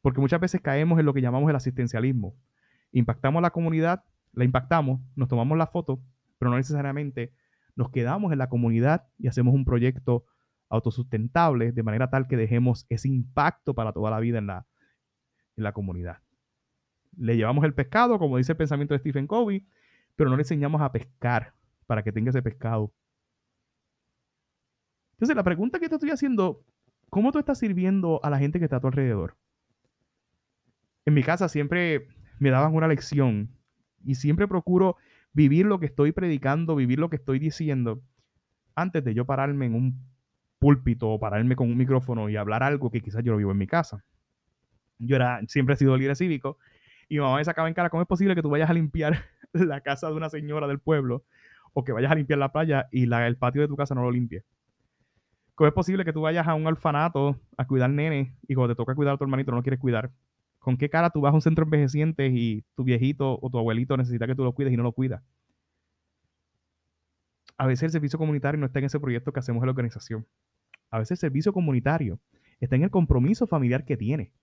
Porque 0.01 0.19
muchas 0.19 0.39
veces 0.39 0.61
caemos 0.61 0.99
en 0.99 1.05
lo 1.05 1.13
que 1.13 1.21
llamamos 1.21 1.49
el 1.49 1.55
asistencialismo. 1.55 2.35
Impactamos 2.91 3.39
a 3.39 3.41
la 3.41 3.51
comunidad, 3.51 4.03
la 4.33 4.43
impactamos, 4.43 4.99
nos 5.15 5.29
tomamos 5.29 5.57
la 5.57 5.67
foto, 5.67 6.01
pero 6.37 6.51
no 6.51 6.57
necesariamente 6.57 7.33
nos 7.75 7.89
quedamos 7.89 8.31
en 8.31 8.39
la 8.39 8.49
comunidad 8.49 9.07
y 9.17 9.27
hacemos 9.27 9.53
un 9.53 9.65
proyecto 9.65 10.25
autosustentable 10.69 11.71
de 11.71 11.83
manera 11.83 12.09
tal 12.09 12.27
que 12.27 12.37
dejemos 12.37 12.85
ese 12.89 13.07
impacto 13.07 13.73
para 13.73 13.93
toda 13.93 14.11
la 14.11 14.19
vida 14.19 14.39
en 14.39 14.47
la, 14.47 14.65
en 15.55 15.63
la 15.63 15.71
comunidad. 15.71 16.22
Le 17.17 17.35
llevamos 17.35 17.63
el 17.65 17.73
pescado, 17.73 18.19
como 18.19 18.37
dice 18.37 18.53
el 18.53 18.57
pensamiento 18.57 18.93
de 18.93 18.99
Stephen 18.99 19.27
Covey, 19.27 19.65
pero 20.15 20.29
no 20.29 20.35
le 20.35 20.41
enseñamos 20.41 20.81
a 20.81 20.91
pescar 20.91 21.53
para 21.85 22.03
que 22.03 22.11
tenga 22.11 22.29
ese 22.29 22.41
pescado. 22.41 22.93
Entonces, 25.13 25.35
la 25.35 25.43
pregunta 25.43 25.79
que 25.79 25.89
te 25.89 25.95
estoy 25.95 26.09
haciendo, 26.09 26.63
¿cómo 27.09 27.31
tú 27.31 27.39
estás 27.39 27.59
sirviendo 27.59 28.19
a 28.23 28.29
la 28.29 28.39
gente 28.39 28.59
que 28.59 28.65
está 28.65 28.77
a 28.77 28.81
tu 28.81 28.87
alrededor? 28.87 29.37
en 31.05 31.13
mi 31.13 31.23
casa 31.23 31.49
siempre 31.49 32.07
me 32.39 32.49
daban 32.49 32.73
una 32.73 32.87
lección 32.87 33.49
y 34.03 34.15
siempre 34.15 34.47
procuro 34.47 34.97
vivir 35.33 35.65
lo 35.65 35.79
que 35.79 35.85
estoy 35.85 36.11
predicando, 36.11 36.75
vivir 36.75 36.99
lo 36.99 37.09
que 37.09 37.15
estoy 37.15 37.39
diciendo, 37.39 38.01
antes 38.75 39.03
de 39.03 39.13
yo 39.13 39.25
pararme 39.25 39.65
en 39.65 39.75
un 39.75 39.99
púlpito 40.59 41.09
o 41.09 41.19
pararme 41.19 41.55
con 41.55 41.69
un 41.69 41.77
micrófono 41.77 42.29
y 42.29 42.37
hablar 42.37 42.63
algo 42.63 42.91
que 42.91 43.01
quizás 43.01 43.23
yo 43.23 43.33
lo 43.33 43.37
vivo 43.37 43.51
en 43.51 43.57
mi 43.57 43.67
casa. 43.67 44.03
Yo 44.99 45.15
era, 45.15 45.41
siempre 45.47 45.75
he 45.75 45.77
sido 45.77 45.97
líder 45.97 46.15
cívico 46.15 46.57
y 47.13 47.19
mamá 47.19 47.37
me 47.37 47.45
sacaba 47.45 47.67
en 47.67 47.75
cara, 47.75 47.91
¿cómo 47.91 48.01
es 48.01 48.07
posible 48.07 48.33
que 48.33 48.41
tú 48.41 48.49
vayas 48.49 48.71
a 48.71 48.73
limpiar 48.73 49.23
la 49.53 49.81
casa 49.81 50.07
de 50.09 50.15
una 50.15 50.29
señora 50.29 50.67
del 50.67 50.79
pueblo 50.79 51.23
o 51.73 51.83
que 51.83 51.91
vayas 51.91 52.11
a 52.11 52.15
limpiar 52.15 52.39
la 52.39 52.51
playa 52.51 52.87
y 52.91 53.03
el 53.03 53.37
patio 53.37 53.61
de 53.61 53.67
tu 53.67 53.75
casa 53.75 53.93
no 53.93 54.01
lo 54.01 54.09
limpie? 54.09 54.43
¿Cómo 55.53 55.67
es 55.67 55.73
posible 55.75 56.05
que 56.05 56.11
tú 56.11 56.21
vayas 56.21 56.47
a 56.47 56.55
un 56.55 56.65
orfanato 56.65 57.39
a 57.55 57.67
cuidar 57.67 57.91
nene 57.91 58.35
y 58.47 58.55
cuando 58.55 58.73
te 58.73 58.77
toca 58.77 58.95
cuidar 58.95 59.13
a 59.13 59.17
tu 59.17 59.25
hermanito 59.25 59.51
no 59.51 59.57
lo 59.57 59.63
quieres 59.63 59.79
cuidar? 59.79 60.11
¿Con 60.57 60.75
qué 60.75 60.89
cara 60.89 61.11
tú 61.11 61.21
vas 61.21 61.33
a 61.33 61.35
un 61.35 61.41
centro 61.41 61.65
envejeciente 61.65 62.27
y 62.33 62.63
tu 62.75 62.83
viejito 62.83 63.37
o 63.39 63.49
tu 63.51 63.59
abuelito 63.59 63.95
necesita 63.95 64.25
que 64.25 64.33
tú 64.33 64.43
lo 64.43 64.53
cuides 64.53 64.73
y 64.73 64.77
no 64.77 64.81
lo 64.81 64.93
cuidas? 64.93 65.21
A 67.59 67.67
veces 67.67 67.83
el 67.83 67.91
servicio 67.91 68.17
comunitario 68.17 68.59
no 68.59 68.65
está 68.65 68.79
en 68.79 68.85
ese 68.85 68.99
proyecto 68.99 69.31
que 69.31 69.39
hacemos 69.39 69.61
en 69.61 69.67
la 69.67 69.71
organización. 69.71 70.25
A 70.89 70.97
veces 70.97 71.11
el 71.11 71.17
servicio 71.17 71.53
comunitario 71.53 72.19
está 72.59 72.75
en 72.75 72.83
el 72.83 72.89
compromiso 72.89 73.45
familiar 73.45 73.85
que 73.85 73.97
tiene. 73.97 74.33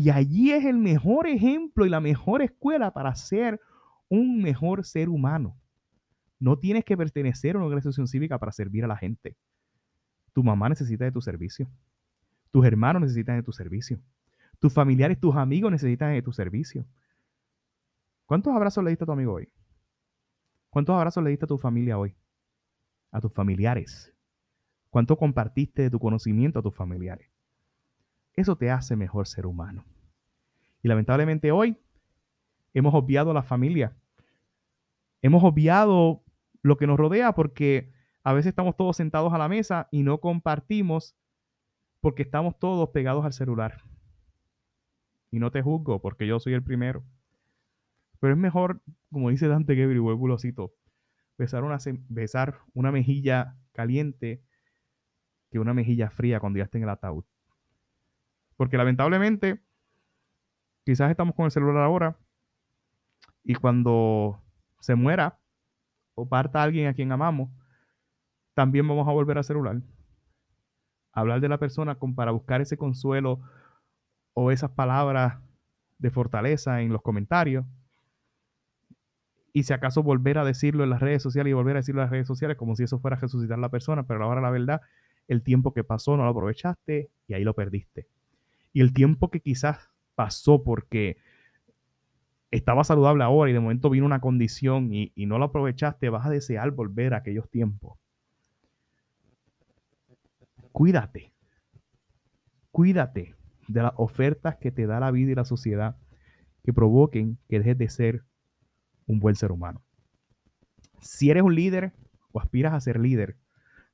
Y 0.00 0.08
allí 0.08 0.50
es 0.50 0.64
el 0.64 0.78
mejor 0.78 1.26
ejemplo 1.26 1.84
y 1.84 1.90
la 1.90 2.00
mejor 2.00 2.40
escuela 2.40 2.90
para 2.90 3.14
ser 3.14 3.60
un 4.08 4.40
mejor 4.40 4.82
ser 4.82 5.10
humano. 5.10 5.60
No 6.38 6.58
tienes 6.58 6.86
que 6.86 6.96
pertenecer 6.96 7.54
a 7.54 7.58
una 7.58 7.66
organización 7.66 8.08
cívica 8.08 8.38
para 8.38 8.50
servir 8.50 8.82
a 8.82 8.88
la 8.88 8.96
gente. 8.96 9.36
Tu 10.32 10.42
mamá 10.42 10.70
necesita 10.70 11.04
de 11.04 11.12
tu 11.12 11.20
servicio. 11.20 11.70
Tus 12.50 12.64
hermanos 12.64 13.02
necesitan 13.02 13.36
de 13.36 13.42
tu 13.42 13.52
servicio. 13.52 14.00
Tus 14.58 14.72
familiares, 14.72 15.20
tus 15.20 15.36
amigos 15.36 15.70
necesitan 15.70 16.14
de 16.14 16.22
tu 16.22 16.32
servicio. 16.32 16.86
¿Cuántos 18.24 18.54
abrazos 18.54 18.82
le 18.82 18.88
diste 18.88 19.04
a 19.04 19.06
tu 19.06 19.12
amigo 19.12 19.34
hoy? 19.34 19.52
¿Cuántos 20.70 20.94
abrazos 20.94 21.22
le 21.22 21.28
diste 21.28 21.44
a 21.44 21.48
tu 21.48 21.58
familia 21.58 21.98
hoy? 21.98 22.16
A 23.10 23.20
tus 23.20 23.34
familiares. 23.34 24.14
¿Cuánto 24.88 25.18
compartiste 25.18 25.82
de 25.82 25.90
tu 25.90 25.98
conocimiento 25.98 26.60
a 26.60 26.62
tus 26.62 26.74
familiares? 26.74 27.30
Eso 28.32 28.56
te 28.56 28.70
hace 28.70 28.96
mejor 28.96 29.28
ser 29.28 29.44
humano. 29.44 29.84
Y 30.82 30.88
lamentablemente 30.88 31.52
hoy 31.52 31.76
hemos 32.74 32.94
obviado 32.94 33.30
a 33.30 33.34
la 33.34 33.42
familia. 33.42 33.96
Hemos 35.22 35.44
obviado 35.44 36.24
lo 36.62 36.76
que 36.76 36.86
nos 36.86 36.98
rodea 36.98 37.34
porque 37.34 37.92
a 38.22 38.32
veces 38.32 38.50
estamos 38.50 38.76
todos 38.76 38.96
sentados 38.96 39.32
a 39.32 39.38
la 39.38 39.48
mesa 39.48 39.88
y 39.90 40.02
no 40.02 40.18
compartimos 40.18 41.16
porque 42.00 42.22
estamos 42.22 42.58
todos 42.58 42.88
pegados 42.90 43.24
al 43.24 43.32
celular. 43.32 43.82
Y 45.30 45.38
no 45.38 45.50
te 45.50 45.62
juzgo 45.62 46.00
porque 46.00 46.26
yo 46.26 46.40
soy 46.40 46.54
el 46.54 46.62
primero. 46.62 47.04
Pero 48.18 48.34
es 48.34 48.38
mejor, 48.38 48.82
como 49.10 49.30
dice 49.30 49.48
Dante 49.48 49.74
Gebri, 49.74 49.98
vuelvo 49.98 50.26
besar 51.38 51.64
una, 51.64 51.78
besar 52.08 52.58
una 52.74 52.92
mejilla 52.92 53.56
caliente 53.72 54.42
que 55.50 55.58
una 55.58 55.74
mejilla 55.74 56.10
fría 56.10 56.38
cuando 56.38 56.58
ya 56.58 56.64
esté 56.64 56.78
en 56.78 56.84
el 56.84 56.90
ataúd. 56.90 57.24
Porque 58.56 58.76
lamentablemente, 58.76 59.62
quizás 60.90 61.08
estamos 61.08 61.36
con 61.36 61.44
el 61.44 61.52
celular 61.52 61.84
ahora 61.84 62.16
y 63.44 63.54
cuando 63.54 64.42
se 64.80 64.96
muera 64.96 65.38
o 66.16 66.28
parta 66.28 66.64
alguien 66.64 66.88
a 66.88 66.94
quien 66.94 67.12
amamos, 67.12 67.48
también 68.54 68.88
vamos 68.88 69.06
a 69.06 69.12
volver 69.12 69.38
al 69.38 69.44
celular. 69.44 69.80
Hablar 71.12 71.40
de 71.40 71.48
la 71.48 71.58
persona 71.58 71.96
para 72.16 72.32
buscar 72.32 72.60
ese 72.60 72.76
consuelo 72.76 73.40
o 74.34 74.50
esas 74.50 74.72
palabras 74.72 75.40
de 75.98 76.10
fortaleza 76.10 76.80
en 76.80 76.92
los 76.92 77.02
comentarios. 77.02 77.64
Y 79.52 79.62
si 79.62 79.72
acaso 79.72 80.02
volver 80.02 80.38
a 80.38 80.44
decirlo 80.44 80.82
en 80.82 80.90
las 80.90 80.98
redes 80.98 81.22
sociales 81.22 81.52
y 81.52 81.54
volver 81.54 81.76
a 81.76 81.80
decirlo 81.80 82.00
en 82.00 82.06
las 82.06 82.10
redes 82.10 82.26
sociales 82.26 82.56
como 82.56 82.74
si 82.74 82.82
eso 82.82 82.98
fuera 82.98 83.16
a 83.16 83.20
resucitar 83.20 83.58
a 83.58 83.60
la 83.60 83.68
persona, 83.68 84.08
pero 84.08 84.24
ahora 84.24 84.40
la 84.40 84.50
verdad 84.50 84.80
el 85.28 85.44
tiempo 85.44 85.72
que 85.72 85.84
pasó 85.84 86.16
no 86.16 86.24
lo 86.24 86.30
aprovechaste 86.30 87.12
y 87.28 87.34
ahí 87.34 87.44
lo 87.44 87.54
perdiste. 87.54 88.08
Y 88.72 88.80
el 88.80 88.92
tiempo 88.92 89.30
que 89.30 89.38
quizás 89.38 89.89
pasó 90.20 90.62
porque 90.62 91.16
estaba 92.50 92.84
saludable 92.84 93.24
ahora 93.24 93.50
y 93.50 93.54
de 93.54 93.60
momento 93.60 93.88
vino 93.88 94.04
una 94.04 94.20
condición 94.20 94.92
y, 94.92 95.14
no 95.16 95.38
lo 95.38 95.46
aprovechaste, 95.46 96.10
vas 96.10 96.26
a 96.26 96.28
desear 96.28 96.72
volver 96.72 97.14
a 97.14 97.16
aquellos 97.16 97.48
tiempos. 97.48 97.98
Cuídate. 100.72 101.32
Cuídate 102.70 103.34
de 103.66 103.82
las 103.82 103.94
ofertas 103.96 104.56
que 104.56 104.70
te 104.70 104.86
da 104.86 105.00
la 105.00 105.10
vida 105.10 105.32
y 105.32 105.34
la 105.34 105.46
sociedad 105.46 105.96
que 106.64 106.74
provoquen 106.74 107.38
que 107.48 107.60
dejes 107.60 107.78
de 107.78 107.88
ser 107.88 108.24
un 109.06 109.20
buen 109.20 109.36
ser 109.36 109.52
humano. 109.52 109.82
Si 111.00 111.30
eres 111.30 111.44
un 111.44 111.54
líder 111.54 111.94
o 112.30 112.40
aspiras 112.40 112.74
a 112.74 112.80
ser 112.80 113.00
líder, 113.00 113.38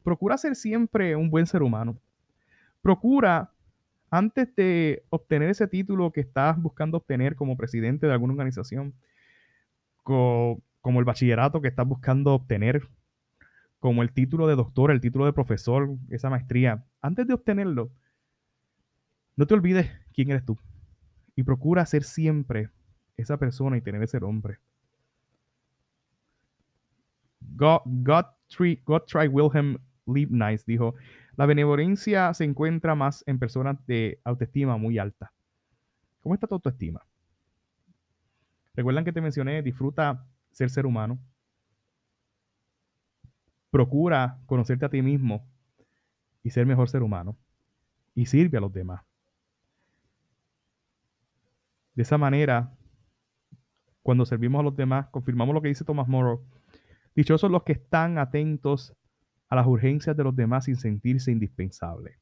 procura 0.03 0.37
ser 0.39 0.57
siempre 0.57 1.15
un 1.15 1.31
buen 1.31 1.47
ser 1.47 1.63
humano. 1.63 2.01
Procura, 2.83 3.53
antes 4.11 4.55
de 4.55 5.05
obtener 5.11 5.51
ese 5.51 5.67
título 5.67 6.13
que 6.13 6.21
estás 6.21 6.61
buscando 6.61 6.99
obtener 6.99 7.37
como 7.37 7.57
presidente 7.57 8.07
de 8.07 8.13
alguna 8.13 8.33
organización, 8.33 8.95
como 10.03 10.63
el 10.85 11.05
bachillerato 11.05 11.61
que 11.61 11.69
estás 11.69 11.87
buscando 11.87 12.33
obtener, 12.35 12.89
como 13.81 14.03
el 14.03 14.13
título 14.13 14.47
de 14.47 14.55
doctor, 14.55 14.91
el 14.91 15.01
título 15.01 15.27
de 15.27 15.33
profesor, 15.33 15.91
esa 16.11 16.31
maestría, 16.31 16.85
antes 17.01 17.27
de 17.27 17.35
obtenerlo, 17.35 17.91
no 19.37 19.47
te 19.47 19.55
olvides 19.55 19.91
quién 20.15 20.31
eres 20.31 20.45
tú. 20.45 20.59
Y 21.35 21.43
procura 21.43 21.85
ser 21.85 22.03
siempre 22.05 22.71
esa 23.17 23.37
persona 23.39 23.77
y 23.77 23.83
tener 23.83 24.03
ese 24.03 24.19
nombre. 24.21 24.59
God, 27.41 27.81
God, 27.85 28.25
Gottfried 28.85 29.31
Wilhelm 29.31 29.79
Leibniz 30.07 30.65
dijo, 30.65 30.95
la 31.37 31.47
benevolencia 31.47 32.33
se 32.35 32.45
encuentra 32.45 32.95
más 32.95 33.23
en 33.27 33.39
personas 33.39 33.85
de 33.87 34.21
autoestima 34.25 34.77
muy 34.79 34.99
alta. 34.99 35.33
¿Cómo 36.23 36.35
está 36.35 36.47
tu 36.47 36.55
autoestima? 36.55 37.05
Recuerdan 38.75 39.05
que 39.05 39.13
te 39.13 39.21
mencioné, 39.21 39.63
disfruta 39.63 40.27
ser 40.51 40.71
ser 40.71 40.87
humano. 40.87 41.19
Procura 43.71 44.39
conocerte 44.47 44.87
a 44.87 44.89
ti 44.89 45.03
mismo 45.03 45.47
y 46.43 46.51
ser 46.51 46.67
mejor 46.67 46.89
ser 46.89 47.03
humano. 47.03 47.37
Y 48.15 48.27
sirve 48.27 48.57
a 48.57 48.63
los 48.63 48.73
demás. 48.73 49.03
De 51.95 52.03
esa 52.03 52.17
manera, 52.17 52.73
cuando 54.03 54.25
servimos 54.25 54.61
a 54.61 54.63
los 54.63 54.77
demás, 54.77 55.09
confirmamos 55.09 55.55
lo 55.55 55.61
que 55.61 55.69
dice 55.69 55.85
Thomas 55.85 56.09
Morrow. 56.09 56.43
Dichosos 57.15 57.51
los 57.51 57.63
que 57.63 57.73
están 57.73 58.19
atentos 58.19 58.95
a 59.49 59.57
las 59.57 59.67
urgencias 59.67 60.17
de 60.17 60.25
los 60.25 60.35
demás 60.35 60.65
sin 60.65 60.77
sentirse 60.77 61.31
indispensable. 61.31 62.19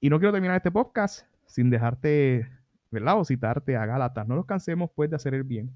Y 0.00 0.08
no 0.08 0.18
quiero 0.18 0.32
terminar 0.32 0.56
este 0.56 0.70
podcast 0.70 1.26
sin 1.46 1.70
dejarte, 1.70 2.48
¿verdad? 2.90 3.18
O 3.18 3.24
citarte 3.24 3.76
a 3.76 3.84
Gálatas. 3.84 4.26
No 4.26 4.36
nos 4.36 4.46
cansemos 4.46 4.90
pues 4.94 5.10
de 5.10 5.16
hacer 5.16 5.34
el 5.34 5.42
bien, 5.42 5.70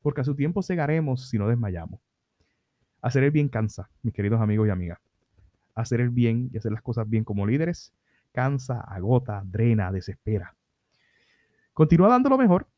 porque 0.00 0.22
a 0.22 0.24
su 0.24 0.34
tiempo 0.34 0.62
cegaremos 0.62 1.28
si 1.28 1.38
no 1.38 1.48
desmayamos. 1.48 2.00
Hacer 3.02 3.24
el 3.24 3.30
bien 3.30 3.48
cansa, 3.48 3.90
mis 4.02 4.14
queridos 4.14 4.40
amigos 4.40 4.68
y 4.68 4.70
amigas. 4.70 4.98
Hacer 5.74 6.00
el 6.00 6.10
bien 6.10 6.50
y 6.52 6.58
hacer 6.58 6.72
las 6.72 6.82
cosas 6.82 7.08
bien 7.08 7.24
como 7.24 7.46
líderes 7.46 7.92
cansa, 8.32 8.80
agota, 8.80 9.42
drena, 9.44 9.90
desespera. 9.90 10.56
Continúa 11.72 12.08
dando 12.08 12.28
lo 12.28 12.38
mejor 12.38 12.68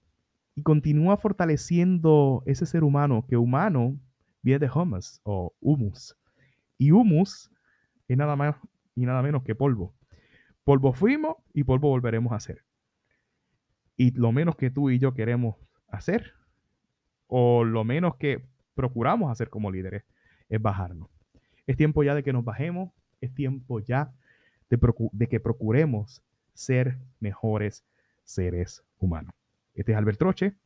y 0.55 0.63
continúa 0.63 1.17
fortaleciendo 1.17 2.43
ese 2.47 2.67
ser 2.67 2.85
humano 2.85 3.25
que 3.29 3.37
humano 3.37 3.99
viene 4.43 4.59
de 4.61 4.71
humus 4.75 5.21
o 5.23 5.53
humus, 5.61 6.17
y 6.81 6.93
humus 6.93 7.53
es 8.09 8.17
nada 8.17 8.37
más 8.37 8.57
y 8.95 9.05
nada 9.05 9.21
menos 9.23 9.43
que 9.43 9.55
polvo. 9.55 9.95
Polvo 10.65 10.95
fuimos 10.95 11.37
y 11.53 11.63
polvo 11.63 11.91
volveremos 11.91 12.33
a 12.33 12.37
hacer. 12.37 12.65
Y 13.99 14.13
lo 14.13 14.33
menos 14.33 14.57
que 14.57 14.71
tú 14.71 14.89
y 14.89 14.99
yo 14.99 15.13
queremos 15.13 15.57
hacer, 15.89 16.33
o 17.27 17.65
lo 17.65 17.85
menos 17.85 18.17
que 18.17 18.49
procuramos 18.75 19.31
hacer 19.31 19.51
como 19.51 19.71
líderes, 19.71 20.05
es 20.49 20.61
bajarnos. 20.61 21.11
Es 21.67 21.77
tiempo 21.77 22.03
ya 22.03 22.15
de 22.15 22.23
que 22.23 22.33
nos 22.33 22.47
bajemos, 22.47 22.93
es 23.21 23.35
tiempo 23.35 23.81
ya 23.81 24.15
de 24.71 25.29
que 25.29 25.39
procuremos 25.39 26.23
ser 26.55 26.97
mejores 27.21 27.85
seres 28.25 28.83
humanos. 28.99 29.35
Este 29.75 29.93
es 29.93 29.99
Albert 29.99 30.19
Troche, 30.19 30.57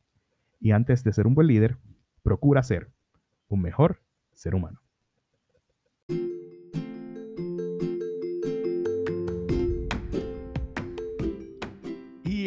y 0.61 0.71
antes 0.71 1.03
de 1.03 1.11
ser 1.11 1.27
un 1.27 1.35
buen 1.35 1.47
líder, 1.47 1.77
procura 2.23 2.63
ser 2.63 2.89
un 3.49 3.61
mejor 3.61 4.01
ser 4.33 4.55
humano. 4.55 4.84